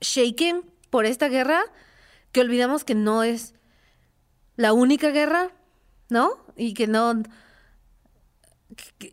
shaken 0.01 0.65
por 0.89 1.05
esta 1.05 1.29
guerra 1.29 1.63
que 2.33 2.41
olvidamos 2.41 2.85
que 2.85 2.95
no 2.95 3.23
es 3.23 3.55
la 4.57 4.73
única 4.73 5.11
guerra, 5.11 5.53
¿no? 6.09 6.31
Y 6.57 6.75
que 6.75 6.87
no 6.87 7.23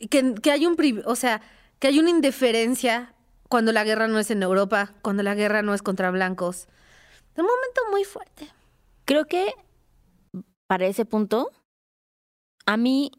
que, 0.10 0.36
que- 0.42 0.52
hay 0.52 0.66
un 0.66 0.76
o 1.06 1.16
sea, 1.16 1.42
que 1.80 1.88
hay 1.88 2.00
una 2.00 2.10
indiferencia 2.10 3.14
cuando 3.50 3.72
la 3.72 3.84
guerra 3.84 4.08
no 4.08 4.20
es 4.20 4.30
en 4.32 4.44
Europa, 4.44 4.94
cuando 5.02 5.24
la 5.24 5.36
guerra 5.36 5.62
no 5.62 5.74
es 5.74 5.82
contra 5.82 6.12
blancos. 6.12 6.68
Un 7.38 7.46
momento 7.46 7.82
muy 7.92 8.04
fuerte. 8.04 8.48
Creo 9.06 9.26
que 9.26 9.54
para 10.68 10.86
ese 10.88 11.06
punto, 11.06 11.52
a 12.66 12.78
mí, 12.78 13.12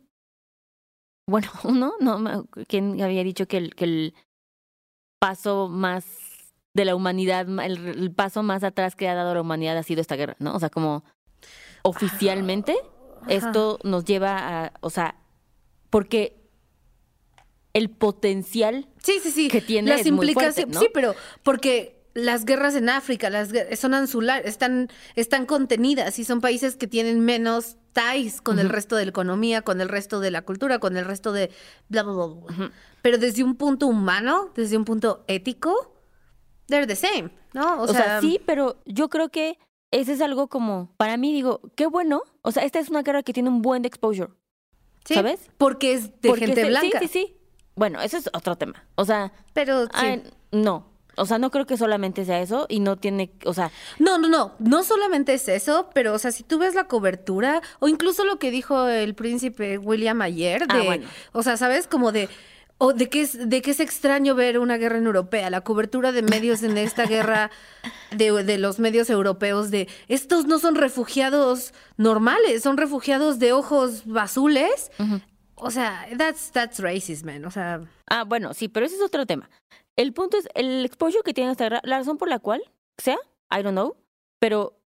bueno, 1.26 1.48
uno, 1.64 1.94
no, 2.00 2.46
¿quién 2.68 3.00
había 3.02 3.24
dicho 3.24 3.46
que 3.46 3.56
el, 3.56 3.74
que 3.74 3.84
el 3.84 4.14
paso 5.20 5.68
más 5.68 6.04
de 6.78 6.84
la 6.84 6.94
humanidad, 6.94 7.46
ma- 7.46 7.66
el, 7.66 7.86
el 7.88 8.10
paso 8.12 8.42
más 8.42 8.62
atrás 8.62 8.94
que 8.94 9.08
ha 9.08 9.14
dado 9.14 9.34
la 9.34 9.40
humanidad 9.40 9.76
ha 9.76 9.82
sido 9.82 10.00
esta 10.00 10.14
guerra, 10.16 10.36
¿no? 10.38 10.54
O 10.54 10.60
sea, 10.60 10.70
como 10.70 11.02
oficialmente 11.82 12.76
Ajá. 13.22 13.30
esto 13.32 13.78
nos 13.82 14.04
lleva 14.04 14.64
a, 14.66 14.72
o 14.80 14.90
sea, 14.90 15.16
porque 15.90 16.36
el 17.74 17.90
potencial 17.90 18.88
Sí, 19.02 19.18
sí, 19.22 19.30
sí. 19.30 19.48
que 19.48 19.60
tiene 19.60 19.90
las 19.90 20.00
es 20.00 20.06
muy 20.12 20.26
implicaciones. 20.28 20.54
fuerte, 20.54 20.72
¿no? 20.74 20.80
Sí, 20.80 20.88
pero 20.92 21.14
porque 21.42 21.98
las 22.14 22.44
guerras 22.44 22.74
en 22.74 22.88
África, 22.88 23.30
las 23.30 23.50
son 23.78 23.94
ansulares, 23.94 24.46
están, 24.46 24.88
están 25.14 25.46
contenidas 25.46 26.18
y 26.18 26.24
son 26.24 26.40
países 26.40 26.76
que 26.76 26.86
tienen 26.86 27.20
menos 27.20 27.76
ties 27.92 28.40
con 28.40 28.58
el 28.58 28.68
resto 28.68 28.96
de 28.96 29.04
la 29.04 29.10
economía, 29.10 29.62
con 29.62 29.80
el 29.80 29.88
resto 29.88 30.20
de 30.20 30.30
la 30.30 30.42
cultura, 30.42 30.78
con 30.78 30.96
el 30.96 31.04
resto 31.04 31.32
de 31.32 31.50
bla, 31.88 32.02
bla, 32.02 32.12
bla, 32.12 32.26
bla. 32.26 32.72
Pero 33.02 33.18
desde 33.18 33.42
un 33.44 33.54
punto 33.56 33.86
humano, 33.86 34.50
desde 34.56 34.76
un 34.76 34.84
punto 34.84 35.24
ético, 35.28 35.94
they're 36.68 36.86
the 36.86 36.96
same, 36.96 37.30
¿no? 37.52 37.82
O, 37.82 37.88
sea, 37.88 38.20
sí, 38.20 38.40
pero 38.46 38.76
yo 38.86 39.08
creo 39.08 39.28
que 39.30 39.58
ese 39.90 40.12
es 40.12 40.20
algo 40.20 40.48
como, 40.48 40.92
para 40.96 41.16
mí 41.16 41.32
digo, 41.32 41.60
qué 41.74 41.86
bueno. 41.86 42.22
O 42.42 42.52
sea, 42.52 42.64
esta 42.64 42.78
es 42.78 42.88
una 42.90 43.02
guerra 43.02 43.22
que 43.22 43.32
tiene 43.32 43.48
un 43.48 43.62
buen 43.62 43.82
de 43.82 43.88
exposure. 43.88 44.30
sí, 45.04 45.14
¿sabes? 45.14 45.50
Porque 45.58 45.92
es 45.94 46.20
de 46.20 46.28
Porque 46.28 46.46
gente 46.46 46.60
se- 46.62 46.68
blanca. 46.68 46.98
Sí, 47.00 47.08
sí, 47.08 47.26
sí. 47.26 47.34
Bueno, 47.74 48.00
eso 48.02 48.16
es 48.16 48.28
otro 48.32 48.56
tema. 48.56 48.84
O 48.96 49.04
sea, 49.04 49.32
Pero 49.54 49.84
sí. 49.84 49.90
ay, 49.94 50.22
no. 50.52 50.86
O 51.16 51.26
sea, 51.26 51.38
no 51.38 51.50
creo 51.50 51.66
que 51.66 51.76
solamente 51.76 52.24
sea 52.24 52.40
eso 52.40 52.66
y 52.68 52.78
no 52.80 52.96
tiene, 52.96 53.32
o 53.44 53.52
sea, 53.54 53.72
No, 53.98 54.18
no, 54.18 54.28
no, 54.28 54.52
no 54.60 54.84
solamente 54.84 55.34
es 55.34 55.48
eso, 55.48 55.90
pero 55.92 56.12
o 56.14 56.18
sea, 56.20 56.30
si 56.30 56.44
tú 56.44 56.58
ves 56.58 56.74
la 56.76 56.84
cobertura 56.86 57.60
o 57.80 57.88
incluso 57.88 58.24
lo 58.24 58.38
que 58.38 58.52
dijo 58.52 58.86
el 58.86 59.14
príncipe 59.16 59.78
William 59.78 60.20
ayer 60.22 60.64
Ah, 60.68 60.76
de, 60.76 60.84
bueno. 60.84 61.08
o 61.32 61.42
sea, 61.42 61.56
sabes 61.56 61.88
como 61.88 62.12
de 62.12 62.28
o 62.78 62.92
de 62.92 63.08
que 63.08 63.22
es 63.22 63.48
de 63.48 63.60
que 63.60 63.72
es 63.72 63.80
extraño 63.80 64.34
ver 64.34 64.58
una 64.58 64.76
guerra 64.76 64.98
en 64.98 65.06
europea, 65.06 65.50
la 65.50 65.62
cobertura 65.62 66.12
de 66.12 66.22
medios 66.22 66.62
en 66.62 66.78
esta 66.78 67.06
guerra 67.06 67.50
de, 68.16 68.44
de 68.44 68.58
los 68.58 68.78
medios 68.78 69.10
europeos 69.10 69.70
de 69.70 69.88
estos 70.06 70.46
no 70.46 70.58
son 70.58 70.76
refugiados 70.76 71.74
normales, 71.96 72.62
son 72.62 72.76
refugiados 72.76 73.38
de 73.38 73.52
ojos 73.52 74.04
azules. 74.16 74.90
O 75.56 75.72
sea, 75.72 76.06
that's 76.16 76.52
that's 76.52 76.78
racist, 76.78 77.24
man. 77.24 77.44
O 77.44 77.50
sea, 77.50 77.80
ah, 78.08 78.24
bueno, 78.24 78.54
sí, 78.54 78.68
pero 78.68 78.86
ese 78.86 78.94
es 78.94 79.02
otro 79.02 79.26
tema. 79.26 79.50
El 79.96 80.12
punto 80.12 80.38
es 80.38 80.48
el 80.54 80.84
exposure 80.84 81.24
que 81.24 81.34
tiene 81.34 81.50
esta 81.50 81.64
guerra, 81.64 81.80
la 81.82 81.98
razón 81.98 82.16
por 82.16 82.28
la 82.28 82.38
cual 82.38 82.62
sea, 82.96 83.18
I 83.50 83.62
don't 83.62 83.72
know, 83.72 83.96
pero 84.38 84.78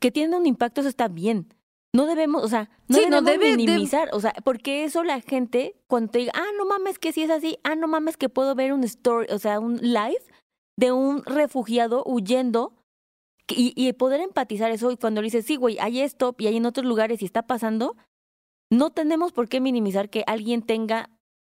que 0.00 0.10
tiene 0.10 0.36
un 0.36 0.46
impacto 0.46 0.80
eso 0.80 0.88
está 0.88 1.08
bien. 1.08 1.53
No 1.94 2.06
debemos, 2.06 2.42
o 2.42 2.48
sea, 2.48 2.68
no 2.88 2.96
Sí, 2.96 3.04
debemos 3.04 3.24
debe- 3.24 3.38
debe- 3.46 3.56
minimizar, 3.56 4.08
o 4.12 4.20
sea, 4.20 4.32
porque 4.44 4.84
eso 4.84 5.04
la 5.04 5.20
gente 5.20 5.76
cuando 5.86 6.10
te 6.10 6.18
diga, 6.18 6.32
ah, 6.34 6.50
no 6.58 6.66
mames 6.66 6.98
que 6.98 7.12
si 7.12 7.22
es 7.22 7.30
así, 7.30 7.58
ah, 7.62 7.76
no 7.76 7.86
mames 7.86 8.16
que 8.16 8.28
puedo 8.28 8.54
ver 8.56 8.72
un 8.72 8.82
story, 8.84 9.28
o 9.32 9.38
sea, 9.38 9.60
un 9.60 9.76
live 9.76 10.20
de 10.76 10.90
un 10.90 11.22
refugiado 11.24 12.02
huyendo 12.04 12.74
y, 13.46 13.72
y 13.76 13.92
poder 13.92 14.20
empatizar 14.20 14.70
eso 14.72 14.90
y 14.90 14.96
cuando 14.96 15.20
le 15.22 15.26
dices, 15.26 15.46
sí, 15.46 15.54
güey, 15.56 15.78
hay 15.78 16.00
esto 16.00 16.34
y 16.36 16.48
hay 16.48 16.56
en 16.56 16.66
otros 16.66 16.84
lugares 16.84 17.22
y 17.22 17.26
está 17.26 17.46
pasando, 17.46 17.96
no 18.72 18.90
tenemos 18.90 19.30
por 19.32 19.48
qué 19.48 19.60
minimizar 19.60 20.10
que 20.10 20.24
alguien 20.26 20.62
tenga 20.62 21.10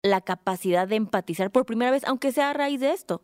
la 0.02 0.20
capacidad 0.20 0.86
de 0.86 0.96
empatizar 0.96 1.50
por 1.50 1.64
primera 1.64 1.90
vez, 1.90 2.04
aunque 2.04 2.30
sea 2.32 2.50
a 2.50 2.52
raíz 2.52 2.80
de 2.80 2.90
esto. 2.92 3.22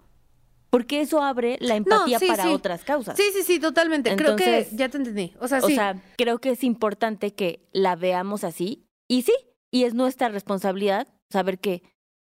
Porque 0.72 1.02
eso 1.02 1.22
abre 1.22 1.58
la 1.60 1.76
empatía 1.76 2.18
sí, 2.18 2.26
para 2.26 2.44
sí. 2.44 2.48
otras 2.48 2.82
causas. 2.82 3.14
sí, 3.16 3.24
sí, 3.34 3.42
sí, 3.42 3.60
totalmente. 3.60 4.16
Creo 4.16 4.36
que 4.36 4.66
ya 4.72 4.88
te 4.88 4.96
entendí. 4.96 5.34
O 5.38 5.46
sea, 5.46 5.58
O 5.58 5.66
sí. 5.66 5.74
sea, 5.74 6.02
creo 6.16 6.38
que 6.38 6.50
es 6.50 6.64
importante 6.64 7.34
que 7.34 7.68
la 7.72 7.94
veamos 7.94 8.42
así. 8.42 8.86
Y 9.06 9.20
sí, 9.22 9.34
y 9.70 9.84
es 9.84 9.92
nuestra 9.92 10.30
responsabilidad 10.30 11.06
saber 11.30 11.58
que 11.58 11.82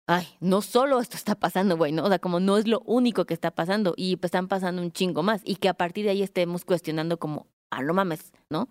ay, 0.07 0.27
no 0.41 0.61
solo 0.61 1.01
esto 1.01 1.17
está 1.17 1.35
pasando, 1.35 1.77
güey, 1.77 1.93
¿no? 1.93 2.05
O 2.05 2.09
sea, 2.09 2.19
como 2.19 2.41
no 2.41 2.59
es 2.59 2.69
lo 2.69 2.81
único 2.81 3.25
que 3.25 3.35
está 3.35 3.51
pasando 3.51 3.95
y 3.97 4.17
pues 4.17 4.29
están 4.29 4.49
pasando 4.49 4.83
un 4.83 4.93
chingo 4.93 5.23
más 5.23 5.41
y 5.45 5.57
que 5.57 5.69
a 5.69 5.75
partir 5.75 6.05
de 6.05 6.11
ahí 6.11 6.23
estemos 6.23 6.65
cuestionando 6.67 7.19
como, 7.19 7.47
ah, 7.71 7.83
no 7.83 7.95
mames, 7.95 8.33
¿no? 8.51 8.69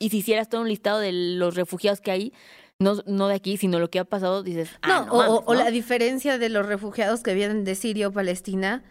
Y 0.00 0.10
si 0.10 0.18
hicieras 0.18 0.48
todo 0.48 0.60
un 0.62 0.68
listado 0.68 0.98
de 0.98 1.12
los 1.12 1.54
refugiados 1.54 2.00
que 2.00 2.10
hay, 2.10 2.32
no, 2.78 2.96
no 3.06 3.28
de 3.28 3.34
aquí, 3.34 3.56
sino 3.56 3.80
lo 3.80 3.90
que 3.90 3.98
ha 3.98 4.04
pasado, 4.04 4.42
dices, 4.42 4.70
ah, 4.82 5.06
no, 5.06 5.12
o, 5.12 5.44
o, 5.44 5.54
la 5.54 5.70
diferencia 5.70 6.38
de 6.38 6.48
los 6.48 6.66
refugiados 6.66 7.22
que 7.22 7.34
vienen 7.34 7.64
de 7.64 7.74
Siria 7.74 8.08
o 8.08 8.12
Palestina 8.12 8.84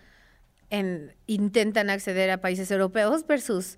en, 0.70 1.16
intentan 1.26 1.90
acceder 1.90 2.30
a 2.30 2.42
países 2.42 2.70
europeos 2.70 3.26
versus 3.26 3.78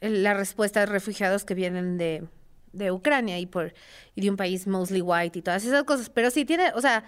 la 0.00 0.34
respuesta 0.34 0.80
de 0.80 0.86
refugiados 0.86 1.44
que 1.44 1.54
vienen 1.54 1.98
de, 1.98 2.24
de 2.72 2.92
Ucrania 2.92 3.38
y 3.38 3.46
por 3.46 3.74
y 4.14 4.20
de 4.20 4.30
un 4.30 4.36
país 4.36 4.66
mostly 4.66 5.02
white 5.02 5.38
y 5.38 5.42
todas 5.42 5.64
esas 5.64 5.84
cosas. 5.84 6.10
Pero 6.10 6.30
sí 6.30 6.44
tiene, 6.44 6.70
o 6.74 6.80
sea, 6.80 7.04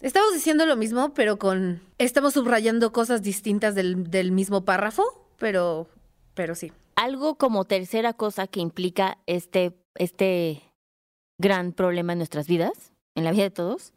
estamos 0.00 0.32
diciendo 0.34 0.66
lo 0.66 0.76
mismo, 0.76 1.14
pero 1.14 1.38
con 1.38 1.80
estamos 1.98 2.34
subrayando 2.34 2.92
cosas 2.92 3.22
distintas 3.22 3.74
del, 3.74 4.10
del 4.10 4.30
mismo 4.30 4.64
párrafo, 4.64 5.26
pero 5.38 5.88
pero 6.34 6.54
sí. 6.54 6.72
Algo 6.96 7.36
como 7.36 7.64
tercera 7.64 8.12
cosa 8.12 8.46
que 8.46 8.60
implica 8.60 9.18
este 9.26 9.72
este 9.94 10.62
gran 11.42 11.72
problema 11.72 12.12
en 12.12 12.18
nuestras 12.18 12.46
vidas, 12.46 12.92
en 13.14 13.24
la 13.24 13.32
vida 13.32 13.42
de 13.42 13.50
todos, 13.50 13.92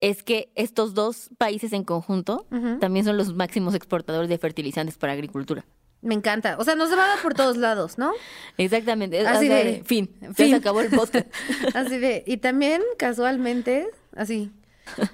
es 0.00 0.22
que 0.22 0.50
estos 0.54 0.94
dos 0.94 1.28
países 1.36 1.74
en 1.74 1.84
conjunto 1.84 2.46
también 2.80 3.04
son 3.04 3.18
los 3.18 3.34
máximos 3.34 3.74
exportadores 3.74 4.30
de 4.30 4.38
fertilizantes 4.38 4.96
para 4.96 5.12
agricultura. 5.12 5.66
Me 6.00 6.14
encanta. 6.14 6.56
O 6.58 6.64
sea, 6.64 6.76
nos 6.76 6.90
va 6.96 7.04
a 7.04 7.08
dar 7.08 7.22
por 7.22 7.34
todos 7.34 7.56
lados, 7.56 7.98
¿no? 7.98 8.12
Exactamente. 8.56 9.26
Así 9.26 9.48
de, 9.48 9.82
fin. 9.84 10.08
fin. 10.34 10.50
se 10.50 10.54
acabó 10.54 10.80
el 10.80 10.90
podcast. 10.90 11.26
así 11.74 11.98
de. 11.98 12.22
Y 12.24 12.36
también, 12.36 12.82
casualmente, 12.96 13.88
así. 14.14 14.52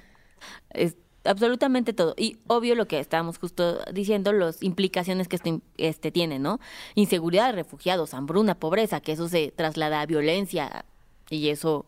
Es 0.69 0.97
absolutamente 1.23 1.93
todo. 1.93 2.13
Y 2.17 2.37
obvio 2.47 2.75
lo 2.75 2.85
que 2.85 2.99
estábamos 2.99 3.37
justo 3.39 3.79
diciendo, 3.93 4.33
las 4.33 4.61
implicaciones 4.61 5.27
que 5.27 5.37
este, 5.37 5.61
este 5.77 6.11
tiene, 6.11 6.37
¿no? 6.37 6.59
Inseguridad 6.95 7.53
refugiados, 7.53 8.13
hambruna, 8.13 8.55
pobreza, 8.55 8.99
que 8.99 9.13
eso 9.13 9.29
se 9.29 9.51
traslada 9.55 10.01
a 10.01 10.05
violencia 10.05 10.85
y 11.29 11.49
eso 11.49 11.85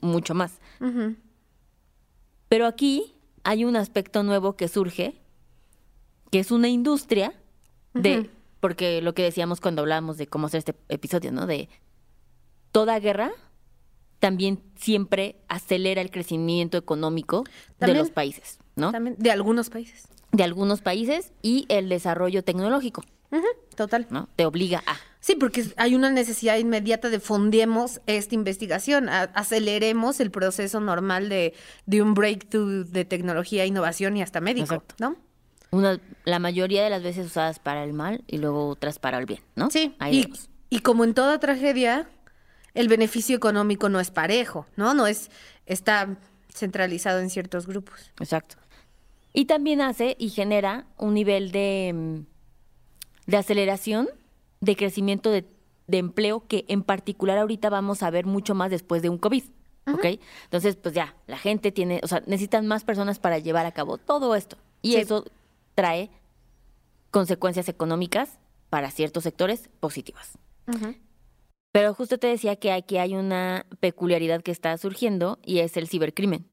mucho 0.00 0.34
más. 0.34 0.60
Pero 2.48 2.66
aquí 2.66 3.14
hay 3.44 3.64
un 3.64 3.76
aspecto 3.76 4.22
nuevo 4.22 4.56
que 4.56 4.68
surge, 4.68 5.20
que 6.30 6.38
es 6.38 6.50
una 6.50 6.68
industria 6.68 7.34
de, 7.94 8.30
porque 8.60 9.02
lo 9.02 9.14
que 9.14 9.22
decíamos 9.22 9.60
cuando 9.60 9.82
hablábamos 9.82 10.16
de 10.16 10.26
cómo 10.26 10.46
hacer 10.46 10.58
este 10.58 10.74
episodio, 10.88 11.32
¿no? 11.32 11.46
De 11.46 11.68
toda 12.70 12.98
guerra 12.98 13.32
también 14.18 14.62
siempre 14.76 15.36
acelera 15.48 16.00
el 16.00 16.10
crecimiento 16.10 16.78
económico 16.78 17.44
de 17.80 17.94
los 17.94 18.10
países, 18.10 18.60
¿no? 18.76 18.92
También 18.92 19.16
de 19.18 19.30
algunos 19.30 19.68
países. 19.68 20.08
De 20.30 20.44
algunos 20.44 20.80
países 20.80 21.32
y 21.42 21.66
el 21.68 21.88
desarrollo 21.88 22.44
tecnológico. 22.44 23.02
Total. 23.74 24.06
¿No? 24.10 24.28
Te 24.36 24.44
obliga 24.44 24.82
a. 24.86 24.96
Sí, 25.20 25.36
porque 25.36 25.64
hay 25.76 25.94
una 25.94 26.10
necesidad 26.10 26.58
inmediata 26.58 27.08
de 27.08 27.20
fundemos 27.20 28.00
esta 28.06 28.34
investigación, 28.34 29.08
aceleremos 29.08 30.18
el 30.18 30.32
proceso 30.32 30.80
normal 30.80 31.28
de, 31.28 31.54
de 31.86 32.02
un 32.02 32.14
breakthrough 32.14 32.86
de 32.86 33.04
tecnología, 33.04 33.64
innovación 33.64 34.16
y 34.16 34.22
hasta 34.22 34.40
médico, 34.40 34.82
¿no? 34.98 35.16
Una, 35.70 36.00
la 36.24 36.40
mayoría 36.40 36.82
de 36.82 36.90
las 36.90 37.04
veces 37.04 37.26
usadas 37.26 37.60
para 37.60 37.84
el 37.84 37.92
mal 37.92 38.24
y 38.26 38.38
luego 38.38 38.66
otras 38.66 38.98
para 38.98 39.18
el 39.18 39.26
bien, 39.26 39.40
¿no? 39.54 39.70
Sí, 39.70 39.94
y, 40.10 40.28
y, 40.70 40.80
como 40.80 41.04
en 41.04 41.14
toda 41.14 41.38
tragedia, 41.38 42.10
el 42.74 42.88
beneficio 42.88 43.36
económico 43.36 43.88
no 43.88 44.00
es 44.00 44.10
parejo, 44.10 44.66
¿no? 44.74 44.92
No 44.92 45.06
es, 45.06 45.30
está 45.66 46.18
centralizado 46.52 47.20
en 47.20 47.30
ciertos 47.30 47.68
grupos. 47.68 48.12
Exacto. 48.18 48.56
Y 49.32 49.44
también 49.44 49.80
hace 49.80 50.16
y 50.18 50.30
genera 50.30 50.86
un 50.98 51.14
nivel 51.14 51.52
de, 51.52 51.92
mm, 51.94 52.31
de 53.26 53.36
aceleración, 53.36 54.08
de 54.60 54.76
crecimiento 54.76 55.30
de, 55.30 55.44
de 55.86 55.98
empleo 55.98 56.46
que 56.46 56.64
en 56.68 56.82
particular 56.82 57.38
ahorita 57.38 57.70
vamos 57.70 58.02
a 58.02 58.10
ver 58.10 58.26
mucho 58.26 58.54
más 58.54 58.70
después 58.70 59.02
de 59.02 59.08
un 59.08 59.18
COVID. 59.18 59.44
¿Ok? 59.92 60.06
Entonces, 60.44 60.76
pues 60.76 60.94
ya, 60.94 61.16
la 61.26 61.38
gente 61.38 61.72
tiene, 61.72 62.00
o 62.04 62.06
sea, 62.06 62.22
necesitan 62.26 62.66
más 62.68 62.84
personas 62.84 63.18
para 63.18 63.38
llevar 63.38 63.66
a 63.66 63.72
cabo 63.72 63.98
todo 63.98 64.36
esto. 64.36 64.56
Y 64.80 64.96
eso 64.96 65.24
trae 65.74 66.10
consecuencias 67.10 67.68
económicas 67.68 68.38
para 68.70 68.90
ciertos 68.90 69.24
sectores 69.24 69.68
positivas. 69.80 70.38
Pero 71.72 71.94
justo 71.94 72.18
te 72.18 72.28
decía 72.28 72.56
que 72.56 72.70
aquí 72.70 72.98
hay 72.98 73.14
una 73.14 73.66
peculiaridad 73.80 74.42
que 74.42 74.52
está 74.52 74.76
surgiendo 74.78 75.38
y 75.44 75.58
es 75.58 75.76
el 75.76 75.88
cibercrimen. 75.88 76.48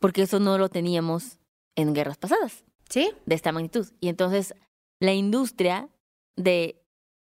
Porque 0.00 0.22
eso 0.22 0.40
no 0.40 0.58
lo 0.58 0.68
teníamos 0.68 1.38
en 1.76 1.94
guerras 1.94 2.18
pasadas. 2.18 2.64
Sí. 2.88 3.12
De 3.26 3.34
esta 3.34 3.52
magnitud. 3.52 3.86
Y 4.00 4.08
entonces 4.08 4.54
la 5.00 5.12
industria 5.12 5.88
de 6.36 6.82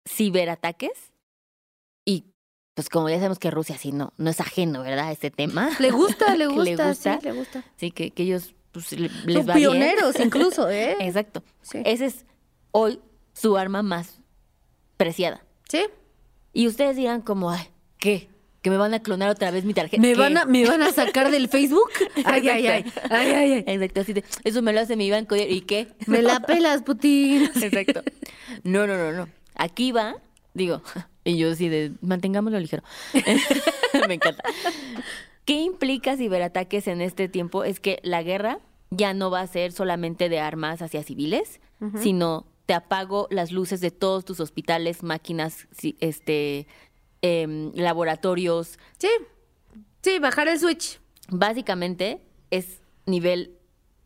ciberataques 0.08 1.12
y 2.06 2.26
pues 2.74 2.90
como 2.90 3.10
ya 3.10 3.16
sabemos 3.18 3.40
que 3.40 3.52
Rusia 3.52 3.78
sí 3.78 3.92
no, 3.92 4.14
no 4.18 4.30
es 4.30 4.40
ajeno, 4.40 4.82
¿verdad? 4.82 5.08
A 5.08 5.12
este 5.12 5.32
tema. 5.32 5.70
Le 5.80 5.92
gusta, 5.92 6.36
le 6.36 6.48
gusta, 6.48 6.64
le 6.64 6.76
gusta. 6.88 7.20
Sí, 7.20 7.26
le 7.26 7.32
gusta. 7.34 7.64
Sí, 7.76 7.92
que, 7.92 8.12
que 8.12 8.24
ellos 8.24 8.56
pues, 8.72 8.92
les 8.94 9.46
pioneros 9.46 10.20
incluso, 10.24 10.70
¿eh? 10.70 10.98
Exacto. 11.00 11.44
Ese 11.74 12.06
es 12.06 12.26
hoy 12.72 13.00
su 13.34 13.58
arma 13.58 13.82
más 13.84 14.22
preciada. 14.98 15.44
Sí. 15.70 15.86
Y 16.54 16.68
ustedes 16.68 16.96
dirán 16.96 17.22
como, 17.22 17.52
ay, 17.52 17.70
¿qué? 17.98 18.30
Que 18.62 18.70
me 18.70 18.78
van 18.78 18.94
a 18.94 19.02
clonar 19.02 19.30
otra 19.30 19.50
vez 19.50 19.66
mi 19.66 19.74
tarjeta. 19.74 20.02
¿Me, 20.02 20.14
van 20.14 20.38
a, 20.38 20.46
¿me 20.46 20.66
van 20.68 20.84
a 20.84 20.92
sacar 20.92 21.32
del 21.32 21.50
Facebook? 21.50 21.90
Ay, 22.26 22.48
ay, 22.48 22.68
ay, 22.68 22.86
ay, 23.10 23.32
ay, 23.32 23.52
ay. 23.54 23.64
Exacto, 23.66 24.02
así 24.02 24.14
de, 24.14 24.24
eso 24.44 24.62
me 24.62 24.72
lo 24.72 24.80
hace 24.80 24.96
mi 24.96 25.10
banco. 25.10 25.36
¿Y 25.36 25.62
qué? 25.62 25.88
Me 26.06 26.22
la 26.22 26.40
pelas, 26.42 26.84
Putin. 26.84 27.44
Exacto. 27.62 28.04
No, 28.64 28.86
no, 28.86 28.98
no, 28.98 29.12
no. 29.12 29.30
Aquí 29.56 29.92
va, 29.92 30.16
digo, 30.54 30.82
y 31.24 31.38
yo 31.38 31.52
así 31.52 31.70
de, 31.70 31.94
mantengámoslo 32.02 32.60
ligero. 32.60 32.84
me 34.08 34.14
encanta. 34.14 34.44
¿Qué 35.46 35.62
implica 35.62 36.16
ciberataques 36.16 36.88
en 36.88 37.02
este 37.02 37.28
tiempo? 37.28 37.64
Es 37.64 37.80
que 37.80 38.00
la 38.04 38.22
guerra 38.22 38.60
ya 38.92 39.14
no 39.14 39.32
va 39.32 39.42
a 39.42 39.48
ser 39.48 39.72
solamente 39.72 40.30
de 40.30 40.40
armas 40.40 40.82
hacia 40.82 41.02
civiles, 41.02 41.60
sino 41.96 42.46
te 42.68 42.76
apago 42.76 43.28
las 43.32 43.52
luces 43.52 43.82
de 43.82 43.90
todos 43.90 44.24
tus 44.24 44.40
hospitales, 44.40 45.02
máquinas, 45.02 45.68
este, 46.00 46.68
em, 47.22 47.72
laboratorios. 47.76 48.78
Sí, 48.98 49.10
sí, 50.02 50.20
bajar 50.20 50.48
el 50.48 50.60
switch. 50.60 51.00
Básicamente 51.30 52.22
es 52.50 52.82
nivel 53.06 53.58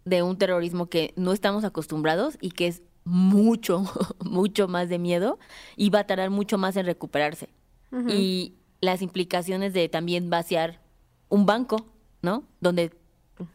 de 0.06 0.22
un 0.22 0.38
terrorismo 0.38 0.88
que 0.88 1.14
no 1.16 1.34
estamos 1.34 1.64
acostumbrados 1.64 2.38
y 2.40 2.52
que 2.52 2.68
es 2.68 2.82
mucho, 3.04 3.86
mucho 4.24 4.68
más 4.68 4.90
de 4.90 5.00
miedo 5.00 5.40
y 5.76 5.90
va 5.90 6.00
a 6.00 6.08
tardar 6.08 6.30
mucho 6.30 6.58
más 6.58 6.76
en 6.76 6.86
recuperarse. 6.86 7.50
Y 8.10 8.56
las 8.82 9.02
implicaciones 9.02 9.72
de 9.72 9.88
también 9.88 10.30
vaciar 10.30 10.82
un 11.30 11.46
banco, 11.46 11.86
¿no? 12.22 12.44
Donde 12.60 12.92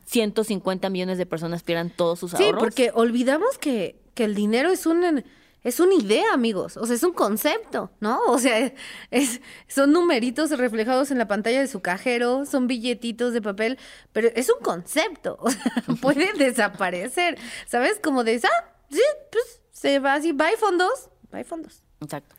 150 0.06 0.88
millones 0.88 1.18
de 1.18 1.26
personas 1.26 1.62
pierdan 1.62 1.90
todos 1.90 2.20
sus 2.20 2.32
ahorros. 2.32 2.48
Sí, 2.48 2.54
porque 2.58 2.90
olvidamos 2.94 3.58
que, 3.58 4.00
que 4.14 4.24
el 4.24 4.34
dinero 4.34 4.70
es 4.70 4.86
un 4.86 5.24
es 5.62 5.80
una 5.80 5.94
idea, 5.94 6.32
amigos. 6.32 6.76
O 6.76 6.86
sea, 6.86 6.96
es 6.96 7.02
un 7.02 7.12
concepto, 7.12 7.90
¿no? 8.00 8.20
O 8.28 8.38
sea, 8.38 8.72
es, 9.10 9.40
son 9.68 9.92
numeritos 9.92 10.50
reflejados 10.50 11.10
en 11.10 11.18
la 11.18 11.28
pantalla 11.28 11.60
de 11.60 11.66
su 11.66 11.80
cajero, 11.80 12.46
son 12.46 12.66
billetitos 12.66 13.32
de 13.32 13.42
papel, 13.42 13.78
pero 14.12 14.28
es 14.34 14.50
un 14.50 14.62
concepto. 14.62 15.36
O 15.40 15.50
sea, 15.50 15.62
puede 16.00 16.32
desaparecer. 16.38 17.38
¿Sabes? 17.66 18.00
Como 18.02 18.24
de, 18.24 18.40
ah, 18.42 18.72
sí, 18.90 19.02
pues 19.30 19.60
se 19.72 19.98
va 19.98 20.14
así, 20.14 20.32
bye 20.32 20.56
fondos, 20.58 21.08
bye 21.30 21.44
fondos. 21.44 21.82
Exacto. 22.00 22.36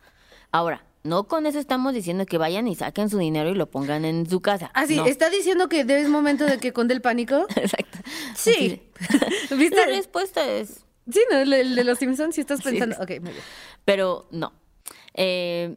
Ahora, 0.52 0.84
no 1.04 1.28
con 1.28 1.46
eso 1.46 1.58
estamos 1.58 1.94
diciendo 1.94 2.26
que 2.26 2.38
vayan 2.38 2.68
y 2.68 2.76
saquen 2.76 3.10
su 3.10 3.18
dinero 3.18 3.50
y 3.50 3.56
lo 3.56 3.70
pongan 3.70 4.06
en 4.06 4.30
su 4.30 4.42
casa. 4.42 4.70
Ah, 4.74 4.86
sí, 4.86 4.98
no. 4.98 5.06
está 5.06 5.30
diciendo 5.30 5.68
que 5.68 5.82
es 5.82 6.10
momento 6.10 6.46
de 6.46 6.60
que 6.60 6.74
conde 6.74 6.94
el 6.94 7.02
pánico. 7.02 7.48
Exacto. 7.56 7.98
Sí. 8.36 8.82
¿Viste? 9.56 9.76
La 9.76 9.86
respuesta 9.88 10.48
es. 10.48 10.86
Sí, 11.12 11.22
no, 11.32 11.38
el, 11.38 11.76
de 11.76 11.84
los 11.84 12.00
Simpsons, 12.00 12.36
si 12.36 12.42
estás 12.42 12.62
pensando. 12.62 12.96
Ok, 12.98 13.10
muy 13.22 13.32
bien. 13.32 13.44
Pero 13.86 14.28
no. 14.32 14.54
Eh, 15.14 15.76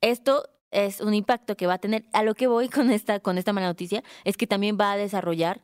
esto 0.00 0.48
es 0.70 1.00
un 1.00 1.14
impacto 1.14 1.56
que 1.56 1.66
va 1.66 1.74
a 1.74 1.78
tener. 1.78 2.04
A 2.12 2.22
lo 2.22 2.34
que 2.34 2.46
voy 2.46 2.68
con 2.68 2.90
esta, 2.90 3.20
con 3.20 3.38
esta 3.38 3.52
mala 3.52 3.68
noticia 3.68 4.02
es 4.24 4.36
que 4.36 4.46
también 4.46 4.76
va 4.80 4.92
a 4.92 4.96
desarrollar 4.96 5.62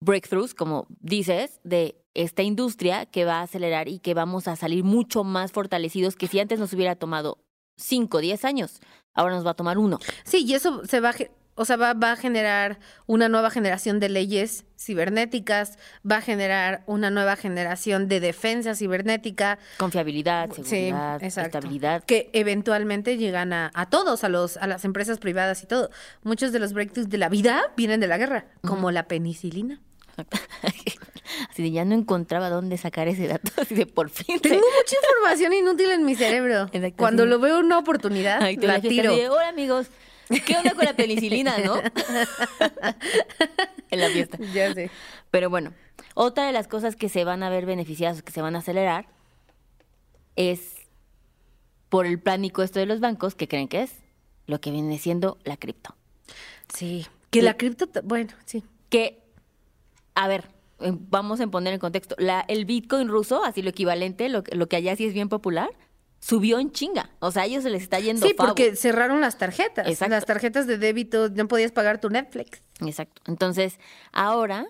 breakthroughs, 0.00 0.54
como 0.54 0.86
dices, 1.00 1.60
de 1.64 2.00
esta 2.14 2.42
industria 2.42 3.06
que 3.06 3.24
va 3.24 3.40
a 3.40 3.42
acelerar 3.42 3.88
y 3.88 3.98
que 3.98 4.14
vamos 4.14 4.48
a 4.48 4.56
salir 4.56 4.84
mucho 4.84 5.24
más 5.24 5.52
fortalecidos 5.52 6.16
que 6.16 6.26
si 6.26 6.40
antes 6.40 6.58
nos 6.58 6.72
hubiera 6.72 6.96
tomado 6.96 7.38
5, 7.76 8.18
10 8.18 8.44
años. 8.44 8.80
Ahora 9.14 9.34
nos 9.34 9.46
va 9.46 9.50
a 9.50 9.54
tomar 9.54 9.78
uno. 9.78 9.98
Sí, 10.24 10.44
y 10.44 10.54
eso 10.54 10.84
se 10.84 11.00
va, 11.00 11.12
o 11.58 11.64
sea, 11.64 11.76
va, 11.76 11.92
va, 11.92 12.12
a 12.12 12.16
generar 12.16 12.78
una 13.06 13.28
nueva 13.28 13.50
generación 13.50 13.98
de 13.98 14.08
leyes 14.08 14.64
cibernéticas, 14.78 15.76
va 16.08 16.18
a 16.18 16.20
generar 16.20 16.84
una 16.86 17.10
nueva 17.10 17.34
generación 17.34 18.06
de 18.06 18.20
defensa 18.20 18.76
cibernética. 18.76 19.58
Confiabilidad, 19.76 20.50
seguridad, 20.52 21.22
estabilidad. 21.22 22.04
Que 22.04 22.30
eventualmente 22.32 23.16
llegan 23.16 23.52
a, 23.52 23.72
a, 23.74 23.86
todos, 23.86 24.22
a, 24.22 24.28
los, 24.28 24.56
a 24.56 24.68
las 24.68 24.84
empresas 24.84 25.18
privadas 25.18 25.62
y 25.64 25.66
todo. 25.66 25.90
Muchos 26.22 26.52
de 26.52 26.60
los 26.60 26.72
breakthroughs 26.72 27.10
de 27.10 27.18
la 27.18 27.28
vida 27.28 27.72
vienen 27.76 27.98
de 27.98 28.06
la 28.06 28.18
guerra, 28.18 28.46
como 28.62 28.92
la 28.92 29.08
penicilina. 29.08 29.80
Así 31.50 31.62
de 31.62 31.70
ya 31.72 31.84
no 31.84 31.94
encontraba 31.94 32.50
dónde 32.50 32.78
sacar 32.78 33.08
ese 33.08 33.26
dato, 33.26 33.50
así 33.58 33.74
de 33.74 33.86
por 33.86 34.08
fin. 34.08 34.40
Tengo 34.40 34.56
mucha 34.56 34.96
información 34.96 35.52
inútil 35.52 35.90
en 35.90 36.04
mi 36.04 36.14
cerebro. 36.14 36.70
Cuando 36.96 37.26
lo 37.26 37.38
veo 37.38 37.58
una 37.58 37.78
oportunidad, 37.78 38.40
la 38.40 38.80
tiro. 38.80 39.12
Hola 39.12 39.48
amigos, 39.48 39.88
¿Qué 40.46 40.56
onda 40.56 40.74
con 40.74 40.84
la 40.84 40.94
penicilina, 40.94 41.58
no? 41.58 41.76
en 43.90 44.00
la 44.00 44.08
fiesta. 44.08 44.38
Ya 44.52 44.72
sé. 44.74 44.90
Pero 45.30 45.50
bueno, 45.50 45.72
otra 46.14 46.46
de 46.46 46.52
las 46.52 46.68
cosas 46.68 46.96
que 46.96 47.08
se 47.08 47.24
van 47.24 47.42
a 47.42 47.50
ver 47.50 47.66
beneficiadas, 47.66 48.22
que 48.22 48.32
se 48.32 48.42
van 48.42 48.56
a 48.56 48.58
acelerar, 48.58 49.06
es 50.36 50.74
por 51.88 52.06
el 52.06 52.20
pánico 52.20 52.62
esto 52.62 52.78
de 52.78 52.86
los 52.86 53.00
bancos, 53.00 53.34
que 53.34 53.48
creen 53.48 53.68
que 53.68 53.82
es 53.82 53.92
lo 54.46 54.60
que 54.60 54.70
viene 54.70 54.98
siendo 54.98 55.38
la 55.44 55.56
cripto. 55.56 55.94
Sí, 56.72 57.06
que 57.30 57.42
la 57.42 57.56
cripto, 57.56 57.88
bueno, 58.04 58.32
sí. 58.44 58.64
Que, 58.90 59.22
a 60.14 60.28
ver, 60.28 60.50
vamos 60.78 61.40
a 61.40 61.46
poner 61.46 61.74
en 61.74 61.80
contexto, 61.80 62.14
la, 62.18 62.44
el 62.48 62.64
Bitcoin 62.64 63.08
ruso, 63.08 63.44
así 63.44 63.62
lo 63.62 63.70
equivalente, 63.70 64.28
lo, 64.28 64.42
lo 64.52 64.68
que 64.68 64.76
allá 64.76 64.96
sí 64.96 65.06
es 65.06 65.14
bien 65.14 65.28
popular, 65.28 65.70
subió 66.20 66.58
en 66.58 66.70
chinga. 66.70 67.10
O 67.20 67.30
sea, 67.30 67.42
a 67.42 67.46
ellos 67.46 67.62
se 67.62 67.70
les 67.70 67.82
está 67.82 68.00
yendo 68.00 68.26
Sí, 68.26 68.34
porque 68.36 68.76
cerraron 68.76 69.20
las 69.20 69.38
tarjetas. 69.38 69.86
Exacto. 69.88 70.14
Las 70.14 70.26
tarjetas 70.26 70.66
de 70.66 70.78
débito, 70.78 71.28
no 71.30 71.48
podías 71.48 71.72
pagar 71.72 72.00
tu 72.00 72.10
Netflix. 72.10 72.62
Exacto. 72.80 73.22
Entonces, 73.26 73.78
ahora, 74.12 74.68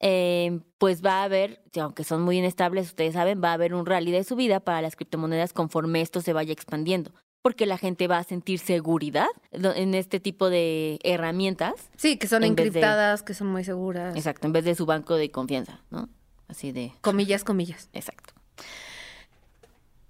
eh, 0.00 0.60
pues 0.78 1.04
va 1.04 1.20
a 1.20 1.24
haber, 1.24 1.62
aunque 1.80 2.04
son 2.04 2.22
muy 2.22 2.38
inestables, 2.38 2.88
ustedes 2.88 3.14
saben, 3.14 3.40
va 3.42 3.50
a 3.50 3.54
haber 3.54 3.74
un 3.74 3.86
rally 3.86 4.10
de 4.10 4.24
subida 4.24 4.60
para 4.60 4.82
las 4.82 4.96
criptomonedas 4.96 5.52
conforme 5.52 6.00
esto 6.00 6.20
se 6.20 6.32
vaya 6.32 6.52
expandiendo. 6.52 7.12
Porque 7.40 7.66
la 7.66 7.76
gente 7.76 8.06
va 8.06 8.18
a 8.18 8.24
sentir 8.24 8.60
seguridad 8.60 9.26
en 9.50 9.94
este 9.94 10.20
tipo 10.20 10.48
de 10.48 11.00
herramientas. 11.02 11.74
Sí, 11.96 12.16
que 12.16 12.28
son 12.28 12.44
encriptadas, 12.44 13.24
que 13.24 13.34
son 13.34 13.48
muy 13.48 13.64
seguras. 13.64 14.14
Exacto, 14.14 14.46
en 14.46 14.52
vez 14.52 14.64
de 14.64 14.76
su 14.76 14.86
banco 14.86 15.16
de 15.16 15.32
confianza, 15.32 15.80
¿no? 15.90 16.08
Así 16.46 16.70
de. 16.70 16.92
Comillas, 17.00 17.42
comillas. 17.42 17.88
Exacto. 17.94 18.34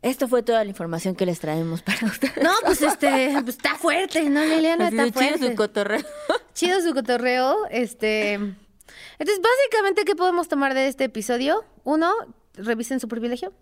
Esto 0.03 0.27
fue 0.27 0.43
toda 0.43 0.65
la 0.65 0.71
información 0.71 1.15
que 1.15 1.25
les 1.25 1.39
traemos 1.39 1.83
para 1.83 2.07
ustedes. 2.07 2.43
No, 2.43 2.51
pues 2.65 2.83
este, 2.83 3.31
pues 3.45 3.57
está 3.57 3.77
fuerte, 3.77 4.29
¿no, 4.29 4.45
Liliana? 4.45 4.89
está 4.89 5.13
fuerte. 5.13 5.39
Chido 5.39 5.51
su 5.51 5.55
cotorreo. 5.55 6.05
Chido 6.55 6.81
su 6.83 6.93
cotorreo. 6.93 7.67
Este. 7.71 8.35
Entonces, 8.35 9.41
básicamente, 9.41 10.05
¿qué 10.05 10.17
podemos 10.17 10.49
tomar 10.49 10.75
de 10.75 10.89
este 10.89 11.05
episodio? 11.05 11.65
Uno, 11.85 12.13
revisen 12.55 12.99
su 12.99 13.09
privilegio. 13.09 13.53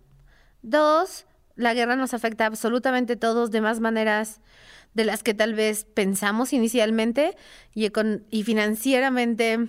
Dos, 0.63 1.27
la 1.57 1.75
guerra 1.75 1.97
nos 1.97 2.15
afecta 2.15 2.47
absolutamente 2.47 3.17
todos 3.17 3.51
de 3.51 3.61
más 3.61 3.81
maneras 3.81 4.41
de 4.95 5.05
las 5.05 5.23
que 5.23 5.35
tal 5.35 5.55
vez 5.55 5.85
pensamos 5.85 6.53
inicialmente 6.53 7.37
y, 7.75 7.91
y 8.31 8.43
financieramente 8.43 9.69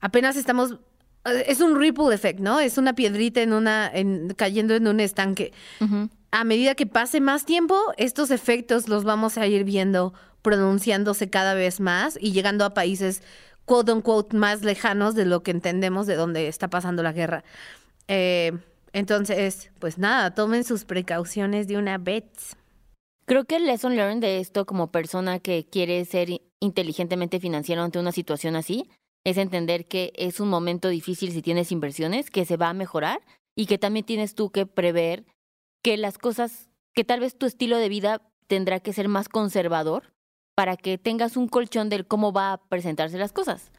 apenas 0.00 0.36
estamos 0.36 0.78
es 1.24 1.60
un 1.60 1.78
ripple 1.78 2.14
effect, 2.14 2.40
¿no? 2.40 2.60
Es 2.60 2.78
una 2.78 2.94
piedrita 2.94 3.40
en 3.42 3.52
una, 3.52 3.90
en, 3.92 4.34
cayendo 4.34 4.74
en 4.74 4.88
un 4.88 5.00
estanque. 5.00 5.52
A 6.30 6.44
medida 6.44 6.74
que 6.74 6.86
pase 6.86 7.20
más 7.20 7.44
tiempo, 7.44 7.78
estos 7.96 8.30
efectos 8.30 8.88
los 8.88 9.04
vamos 9.04 9.38
a 9.38 9.46
ir 9.46 9.64
viendo 9.64 10.14
pronunciándose 10.40 11.30
cada 11.30 11.54
vez 11.54 11.78
más 11.78 12.18
y 12.20 12.32
llegando 12.32 12.64
a 12.64 12.74
países 12.74 13.22
quote 13.64 13.92
unquote 13.92 14.36
más 14.36 14.62
lejanos 14.62 15.14
de 15.14 15.24
lo 15.24 15.42
que 15.42 15.52
entendemos 15.52 16.06
de 16.06 16.16
dónde 16.16 16.48
está 16.48 16.68
pasando 16.68 17.02
la 17.02 17.12
guerra. 17.12 17.44
Eh, 18.08 18.52
entonces, 18.92 19.70
pues 19.78 19.98
nada, 19.98 20.34
tomen 20.34 20.64
sus 20.64 20.84
precauciones 20.84 21.68
de 21.68 21.76
una 21.76 21.98
vez. 21.98 22.24
Creo 23.26 23.44
que 23.44 23.56
el 23.56 23.66
lesson 23.66 23.94
learned 23.94 24.20
de 24.20 24.40
esto 24.40 24.66
como 24.66 24.90
persona 24.90 25.38
que 25.38 25.64
quiere 25.70 26.04
ser 26.04 26.28
inteligentemente 26.58 27.38
financiero 27.38 27.82
ante 27.82 28.00
una 28.00 28.10
situación 28.10 28.56
así 28.56 28.88
es 29.24 29.36
entender 29.36 29.86
que 29.86 30.12
es 30.16 30.40
un 30.40 30.48
momento 30.48 30.88
difícil 30.88 31.32
si 31.32 31.42
tienes 31.42 31.72
inversiones, 31.72 32.30
que 32.30 32.44
se 32.44 32.56
va 32.56 32.68
a 32.68 32.74
mejorar 32.74 33.20
y 33.54 33.66
que 33.66 33.78
también 33.78 34.04
tienes 34.04 34.34
tú 34.34 34.50
que 34.50 34.66
prever 34.66 35.24
que 35.82 35.96
las 35.96 36.18
cosas, 36.18 36.68
que 36.94 37.04
tal 37.04 37.20
vez 37.20 37.36
tu 37.36 37.46
estilo 37.46 37.78
de 37.78 37.88
vida 37.88 38.22
tendrá 38.46 38.80
que 38.80 38.92
ser 38.92 39.08
más 39.08 39.28
conservador 39.28 40.12
para 40.54 40.76
que 40.76 40.98
tengas 40.98 41.36
un 41.36 41.48
colchón 41.48 41.88
de 41.88 42.04
cómo 42.04 42.32
va 42.32 42.52
a 42.52 42.68
presentarse 42.68 43.18
las 43.18 43.32
cosas. 43.32 43.70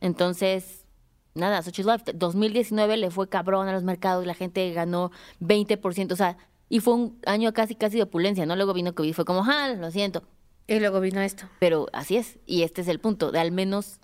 Entonces, 0.00 0.86
nada, 1.34 1.62
Sochi's 1.62 1.86
Life, 1.86 2.12
2019 2.14 2.96
le 2.96 3.10
fue 3.10 3.28
cabrón 3.28 3.68
a 3.68 3.72
los 3.72 3.82
mercados, 3.82 4.26
la 4.26 4.34
gente 4.34 4.72
ganó 4.72 5.10
20%, 5.40 6.12
o 6.12 6.16
sea, 6.16 6.36
y 6.68 6.80
fue 6.80 6.94
un 6.94 7.20
año 7.26 7.52
casi 7.52 7.74
casi 7.74 7.96
de 7.96 8.04
opulencia, 8.04 8.46
¿no? 8.46 8.56
Luego 8.56 8.72
vino 8.74 8.94
COVID, 8.94 9.12
fue 9.12 9.24
como, 9.24 9.44
ah, 9.44 9.68
lo 9.68 9.90
siento. 9.90 10.22
Y 10.66 10.78
luego 10.78 11.00
vino 11.00 11.20
esto. 11.20 11.46
Pero 11.58 11.88
así 11.92 12.16
es, 12.16 12.38
y 12.46 12.62
este 12.62 12.80
es 12.80 12.88
el 12.88 13.00
punto, 13.00 13.32
de 13.32 13.40
al 13.40 13.52
menos 13.52 14.00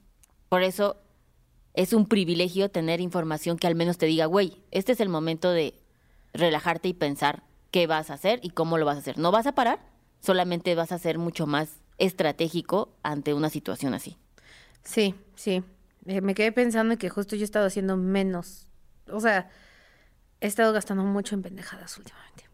por 0.50 0.64
eso 0.64 0.96
es 1.74 1.92
un 1.92 2.06
privilegio 2.06 2.70
tener 2.70 3.00
información 3.00 3.56
que 3.56 3.68
al 3.68 3.76
menos 3.76 3.98
te 3.98 4.06
diga, 4.06 4.26
güey, 4.26 4.60
este 4.72 4.92
es 4.92 5.00
el 5.00 5.08
momento 5.08 5.50
de 5.50 5.74
relajarte 6.34 6.88
y 6.88 6.92
pensar 6.92 7.44
qué 7.70 7.86
vas 7.86 8.10
a 8.10 8.14
hacer 8.14 8.40
y 8.42 8.50
cómo 8.50 8.76
lo 8.76 8.84
vas 8.84 8.96
a 8.96 8.98
hacer. 8.98 9.16
No 9.16 9.30
vas 9.30 9.46
a 9.46 9.54
parar, 9.54 9.78
solamente 10.18 10.74
vas 10.74 10.90
a 10.90 10.98
ser 10.98 11.18
mucho 11.18 11.46
más 11.46 11.80
estratégico 11.98 12.92
ante 13.04 13.32
una 13.32 13.48
situación 13.48 13.94
así. 13.94 14.18
Sí, 14.82 15.14
sí. 15.36 15.62
Eh, 16.06 16.20
me 16.20 16.34
quedé 16.34 16.50
pensando 16.50 16.98
que 16.98 17.10
justo 17.10 17.36
yo 17.36 17.42
he 17.42 17.44
estado 17.44 17.66
haciendo 17.66 17.96
menos. 17.96 18.66
O 19.06 19.20
sea, 19.20 19.50
he 20.40 20.48
estado 20.48 20.72
gastando 20.72 21.04
mucho 21.04 21.36
en 21.36 21.42
pendejadas 21.42 21.96
últimamente. 21.96 22.49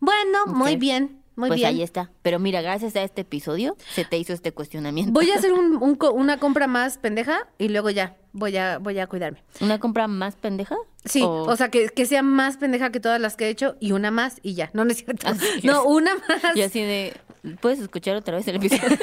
Bueno, 0.00 0.46
muy 0.46 0.76
bien 0.76 1.20
pues 1.48 1.64
ahí 1.64 1.82
está. 1.82 2.10
Pero 2.22 2.38
mira, 2.38 2.62
gracias 2.62 2.96
a 2.96 3.02
este 3.02 3.22
episodio 3.22 3.76
se 3.94 4.04
te 4.04 4.18
hizo 4.18 4.32
este 4.32 4.52
cuestionamiento. 4.52 5.12
Voy 5.12 5.30
a 5.30 5.36
hacer 5.36 5.52
una 6.12 6.38
compra 6.38 6.66
más 6.66 6.98
pendeja 6.98 7.48
y 7.58 7.68
luego 7.68 7.90
ya 7.90 8.16
voy 8.32 8.56
a, 8.56 8.78
voy 8.78 8.98
a 8.98 9.06
cuidarme. 9.06 9.42
¿Una 9.60 9.78
compra 9.78 10.08
más 10.08 10.36
pendeja? 10.36 10.76
Sí, 11.04 11.22
o, 11.24 11.56
sea, 11.56 11.70
que, 11.70 11.90
sea 12.06 12.22
más 12.22 12.56
pendeja 12.56 12.90
que 12.90 13.00
todas 13.00 13.20
las 13.20 13.36
que 13.36 13.46
he 13.46 13.48
hecho 13.48 13.76
y 13.80 13.92
una 13.92 14.10
más 14.10 14.38
y 14.42 14.54
ya. 14.54 14.70
No, 14.74 14.84
no 14.84 14.90
es 14.90 14.98
cierto. 14.98 15.26
no, 15.62 15.84
una 15.84 16.14
más. 16.14 16.56
Y 16.56 16.62
así 16.62 16.80
de, 16.80 17.14
¿puedes 17.60 17.78
escuchar 17.78 18.16
otra 18.16 18.36
vez 18.36 18.46
el 18.48 18.56
episodio? 18.56 18.96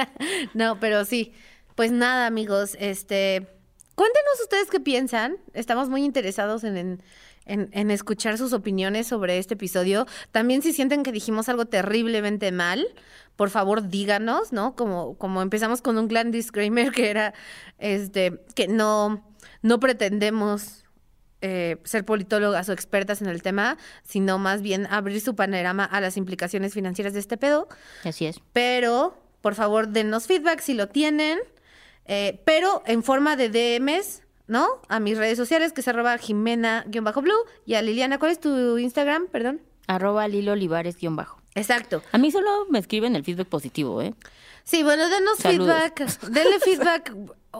no, 0.54 0.78
pero 0.80 1.04
sí. 1.04 1.32
Pues 1.74 1.90
nada, 1.90 2.26
amigos, 2.26 2.76
este... 2.78 3.48
Cuéntenos 3.96 4.40
ustedes 4.42 4.70
qué 4.70 4.80
piensan. 4.80 5.36
Estamos 5.52 5.88
muy 5.88 6.04
interesados 6.04 6.64
en 6.64 6.76
en, 6.76 7.02
escuchar 7.46 8.38
sus 8.38 8.52
opiniones 8.52 9.06
sobre 9.06 9.38
este 9.38 9.54
episodio. 9.54 10.06
También 10.30 10.62
si 10.62 10.72
sienten 10.72 11.02
que 11.02 11.12
dijimos 11.12 11.48
algo 11.48 11.66
terriblemente 11.66 12.52
mal, 12.52 12.86
por 13.36 13.50
favor 13.50 13.88
díganos, 13.88 14.52
¿no? 14.52 14.76
Como, 14.76 15.16
como 15.18 15.42
empezamos 15.42 15.82
con 15.82 15.98
un 15.98 16.08
gran 16.08 16.30
disclaimer 16.30 16.92
que 16.92 17.10
era 17.10 17.34
este, 17.78 18.40
que 18.54 18.68
no, 18.68 19.24
no 19.62 19.80
pretendemos 19.80 20.84
eh, 21.46 21.76
ser 21.84 22.06
politólogas 22.06 22.70
o 22.70 22.72
expertas 22.72 23.20
en 23.20 23.28
el 23.28 23.42
tema, 23.42 23.76
sino 24.02 24.38
más 24.38 24.62
bien 24.62 24.86
abrir 24.86 25.20
su 25.20 25.36
panorama 25.36 25.84
a 25.84 26.00
las 26.00 26.16
implicaciones 26.16 26.72
financieras 26.72 27.12
de 27.12 27.20
este 27.20 27.36
pedo. 27.36 27.68
Así 28.02 28.24
es. 28.24 28.40
Pero, 28.54 29.22
por 29.42 29.54
favor, 29.54 29.88
denos 29.88 30.26
feedback 30.26 30.60
si 30.60 30.72
lo 30.72 30.88
tienen, 30.88 31.38
eh, 32.06 32.40
pero 32.46 32.82
en 32.86 33.02
forma 33.02 33.36
de 33.36 33.50
DMs 33.50 34.23
¿no? 34.46 34.66
A 34.88 35.00
mis 35.00 35.18
redes 35.18 35.38
sociales, 35.38 35.72
que 35.72 35.80
es 35.80 35.88
arroba 35.88 36.18
jimena-blue. 36.18 37.44
Y 37.66 37.74
a 37.74 37.82
Liliana, 37.82 38.18
¿cuál 38.18 38.32
es 38.32 38.40
tu 38.40 38.78
Instagram? 38.78 39.28
Perdón. 39.28 39.60
Arroba 39.86 40.28
Lilo 40.28 40.52
Olivares-bajo. 40.52 41.40
Exacto. 41.54 42.02
A 42.12 42.18
mí 42.18 42.30
solo 42.30 42.66
me 42.70 42.78
escriben 42.78 43.14
el 43.16 43.24
feedback 43.24 43.48
positivo, 43.48 44.02
¿eh? 44.02 44.14
Sí, 44.64 44.82
bueno, 44.82 45.08
denos 45.08 45.38
feedback. 45.38 46.20
Denle 46.28 46.58
feedback 46.58 47.14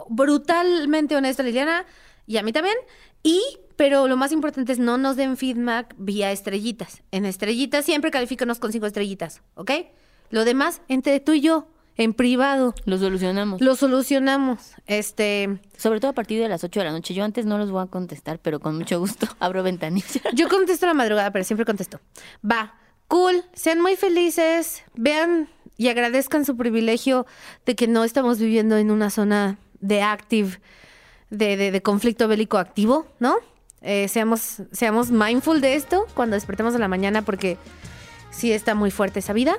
brutalmente 0.09 1.17
honesto 1.17 1.43
a 1.43 1.45
Liliana 1.45 1.85
y 2.27 2.39
a 2.39 2.43
mí 2.43 2.53
también. 2.53 2.77
Y, 3.23 3.43
pero 3.77 4.09
lo 4.09 4.17
más 4.17 4.33
importante 4.33 4.73
es 4.73 4.79
no 4.79 4.99
nos 4.99 5.17
den 5.17 5.37
feedback 5.37 5.95
vía 5.99 6.33
estrellitas. 6.33 7.03
En 7.11 7.25
estrellitas 7.25 7.85
siempre 7.85 8.11
califícanos 8.11 8.59
con 8.59 8.73
cinco 8.73 8.87
estrellitas, 8.87 9.43
¿ok? 9.55 9.71
Lo 10.31 10.45
demás, 10.45 10.81
entre 10.89 11.21
tú 11.21 11.33
y 11.33 11.41
yo 11.41 11.69
en 11.97 12.15
privado. 12.15 12.75
Lo 12.85 12.99
solucionamos. 12.99 13.61
Lo 13.61 13.77
solucionamos. 13.77 14.73
Este. 14.87 15.59
Sobre 15.77 16.01
todo 16.01 16.11
a 16.11 16.15
partir 16.15 16.41
de 16.41 16.49
las 16.49 16.65
8 16.65 16.81
de 16.81 16.87
la 16.87 16.93
noche. 16.93 17.15
Yo 17.15 17.25
antes 17.25 17.47
no 17.47 17.59
los 17.59 17.71
voy 17.71 17.83
a 17.83 17.87
contestar, 17.87 18.39
pero 18.41 18.61
con 18.61 18.77
mucho 18.77 18.99
gusto 18.99 19.27
abro 19.39 19.63
ventanilla. 19.63 20.23
Yo 20.35 20.49
contesto 20.49 20.87
a 20.87 20.89
la 20.89 20.95
madrugada, 20.95 21.31
pero 21.31 21.45
siempre 21.45 21.65
contesto. 21.65 22.01
Va. 22.49 22.75
Cool. 23.09 23.45
Sean 23.53 23.81
muy 23.81 23.97
felices. 23.97 24.83
Vean 24.95 25.49
y 25.77 25.89
agradezcan 25.89 26.45
su 26.45 26.57
privilegio 26.57 27.27
de 27.67 27.75
que 27.75 27.87
no 27.89 28.05
estamos 28.05 28.39
viviendo 28.39 28.77
en 28.77 28.91
una 28.91 29.11
zona 29.11 29.59
de 29.81 30.03
active, 30.03 30.61
de, 31.31 31.57
de, 31.57 31.83
conflicto 31.83 32.29
bélico 32.29 32.59
activo, 32.59 33.07
¿no? 33.19 33.37
Eh, 33.83 34.09
seamos, 34.09 34.63
seamos 34.73 35.11
mindful 35.11 35.61
de 35.61 35.75
esto 35.75 36.07
cuando 36.15 36.35
despertemos 36.35 36.75
en 36.75 36.81
la 36.81 36.89
mañana 36.89 37.23
porque 37.23 37.59
sí 38.31 38.53
está 38.53 38.75
muy 38.75 38.91
fuerte 38.91 39.19
esa 39.19 39.33
vida. 39.33 39.57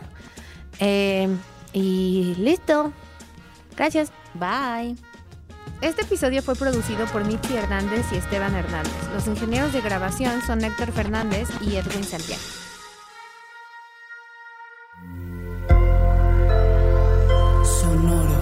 Eh, 0.80 1.28
y 1.76 2.34
listo. 2.40 2.92
Gracias. 3.76 4.12
Bye. 4.34 4.96
Este 5.82 6.04
episodio 6.04 6.42
fue 6.42 6.56
producido 6.56 7.06
por 7.08 7.26
Mitzi 7.26 7.56
Hernández 7.56 8.06
y 8.14 8.16
Esteban 8.16 8.56
Hernández. 8.56 8.94
Los 9.14 9.28
ingenieros 9.28 9.74
de 9.74 9.82
grabación 9.82 10.42
son 10.42 10.64
Héctor 10.64 10.92
Fernández 10.94 11.50
y 11.62 11.76
Edwin 11.76 12.04
Santiago. 12.04 12.42
Sonoro. 17.64 18.42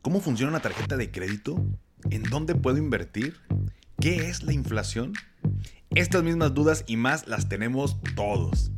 ¿Cómo 0.00 0.20
funciona 0.20 0.50
una 0.50 0.60
tarjeta 0.60 0.96
de 0.96 1.10
crédito? 1.10 1.62
¿En 2.10 2.22
dónde 2.22 2.54
puedo 2.54 2.78
invertir? 2.78 3.36
¿Qué 4.00 4.30
es 4.30 4.42
la 4.42 4.54
inflación? 4.54 5.12
Estas 5.90 6.22
mismas 6.22 6.54
dudas 6.54 6.82
y 6.86 6.96
más 6.96 7.28
las 7.28 7.50
tenemos 7.50 7.98
todos. 8.16 8.72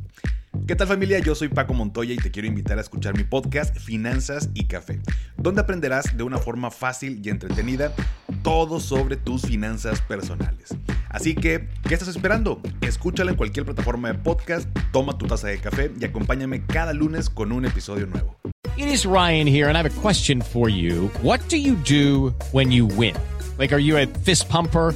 ¿Qué 0.67 0.75
tal 0.75 0.87
familia? 0.87 1.19
Yo 1.19 1.35
soy 1.35 1.49
Paco 1.49 1.75
Montoya 1.75 2.15
y 2.15 2.17
te 2.17 2.31
quiero 2.31 2.47
invitar 2.47 2.79
a 2.79 2.81
escuchar 2.81 3.15
mi 3.15 3.23
podcast 3.23 3.77
Finanzas 3.77 4.49
y 4.55 4.65
Café, 4.65 4.99
donde 5.37 5.61
aprenderás 5.61 6.17
de 6.17 6.23
una 6.23 6.39
forma 6.39 6.71
fácil 6.71 7.21
y 7.23 7.29
entretenida 7.29 7.93
todo 8.41 8.79
sobre 8.79 9.15
tus 9.15 9.43
finanzas 9.43 10.01
personales. 10.01 10.75
Así 11.09 11.35
que, 11.35 11.67
¿qué 11.87 11.93
estás 11.93 12.07
esperando? 12.07 12.61
Escúchala 12.81 13.29
en 13.29 13.37
cualquier 13.37 13.63
plataforma 13.63 14.07
de 14.07 14.15
podcast, 14.15 14.67
toma 14.91 15.15
tu 15.19 15.27
taza 15.27 15.49
de 15.49 15.59
café 15.59 15.91
y 16.01 16.03
acompáñame 16.03 16.65
cada 16.65 16.93
lunes 16.93 17.29
con 17.29 17.51
un 17.51 17.65
episodio 17.65 18.07
nuevo. 18.07 18.35
It 18.75 18.87
is 18.87 19.05
Ryan 19.05 19.45
here 19.45 19.67
and 19.67 19.77
I 19.77 19.83
have 19.83 19.85
a 19.85 20.01
question 20.01 20.41
for 20.41 20.67
you. 20.67 21.11
What 21.21 21.41
do 21.47 21.57
you 21.57 21.75
do 21.75 22.33
when 22.53 22.71
you 22.71 22.87
win? 22.87 23.13
Like, 23.59 23.71
are 23.71 23.81
you 23.81 23.97
a 23.97 24.07
fist 24.23 24.49
pumper? 24.49 24.95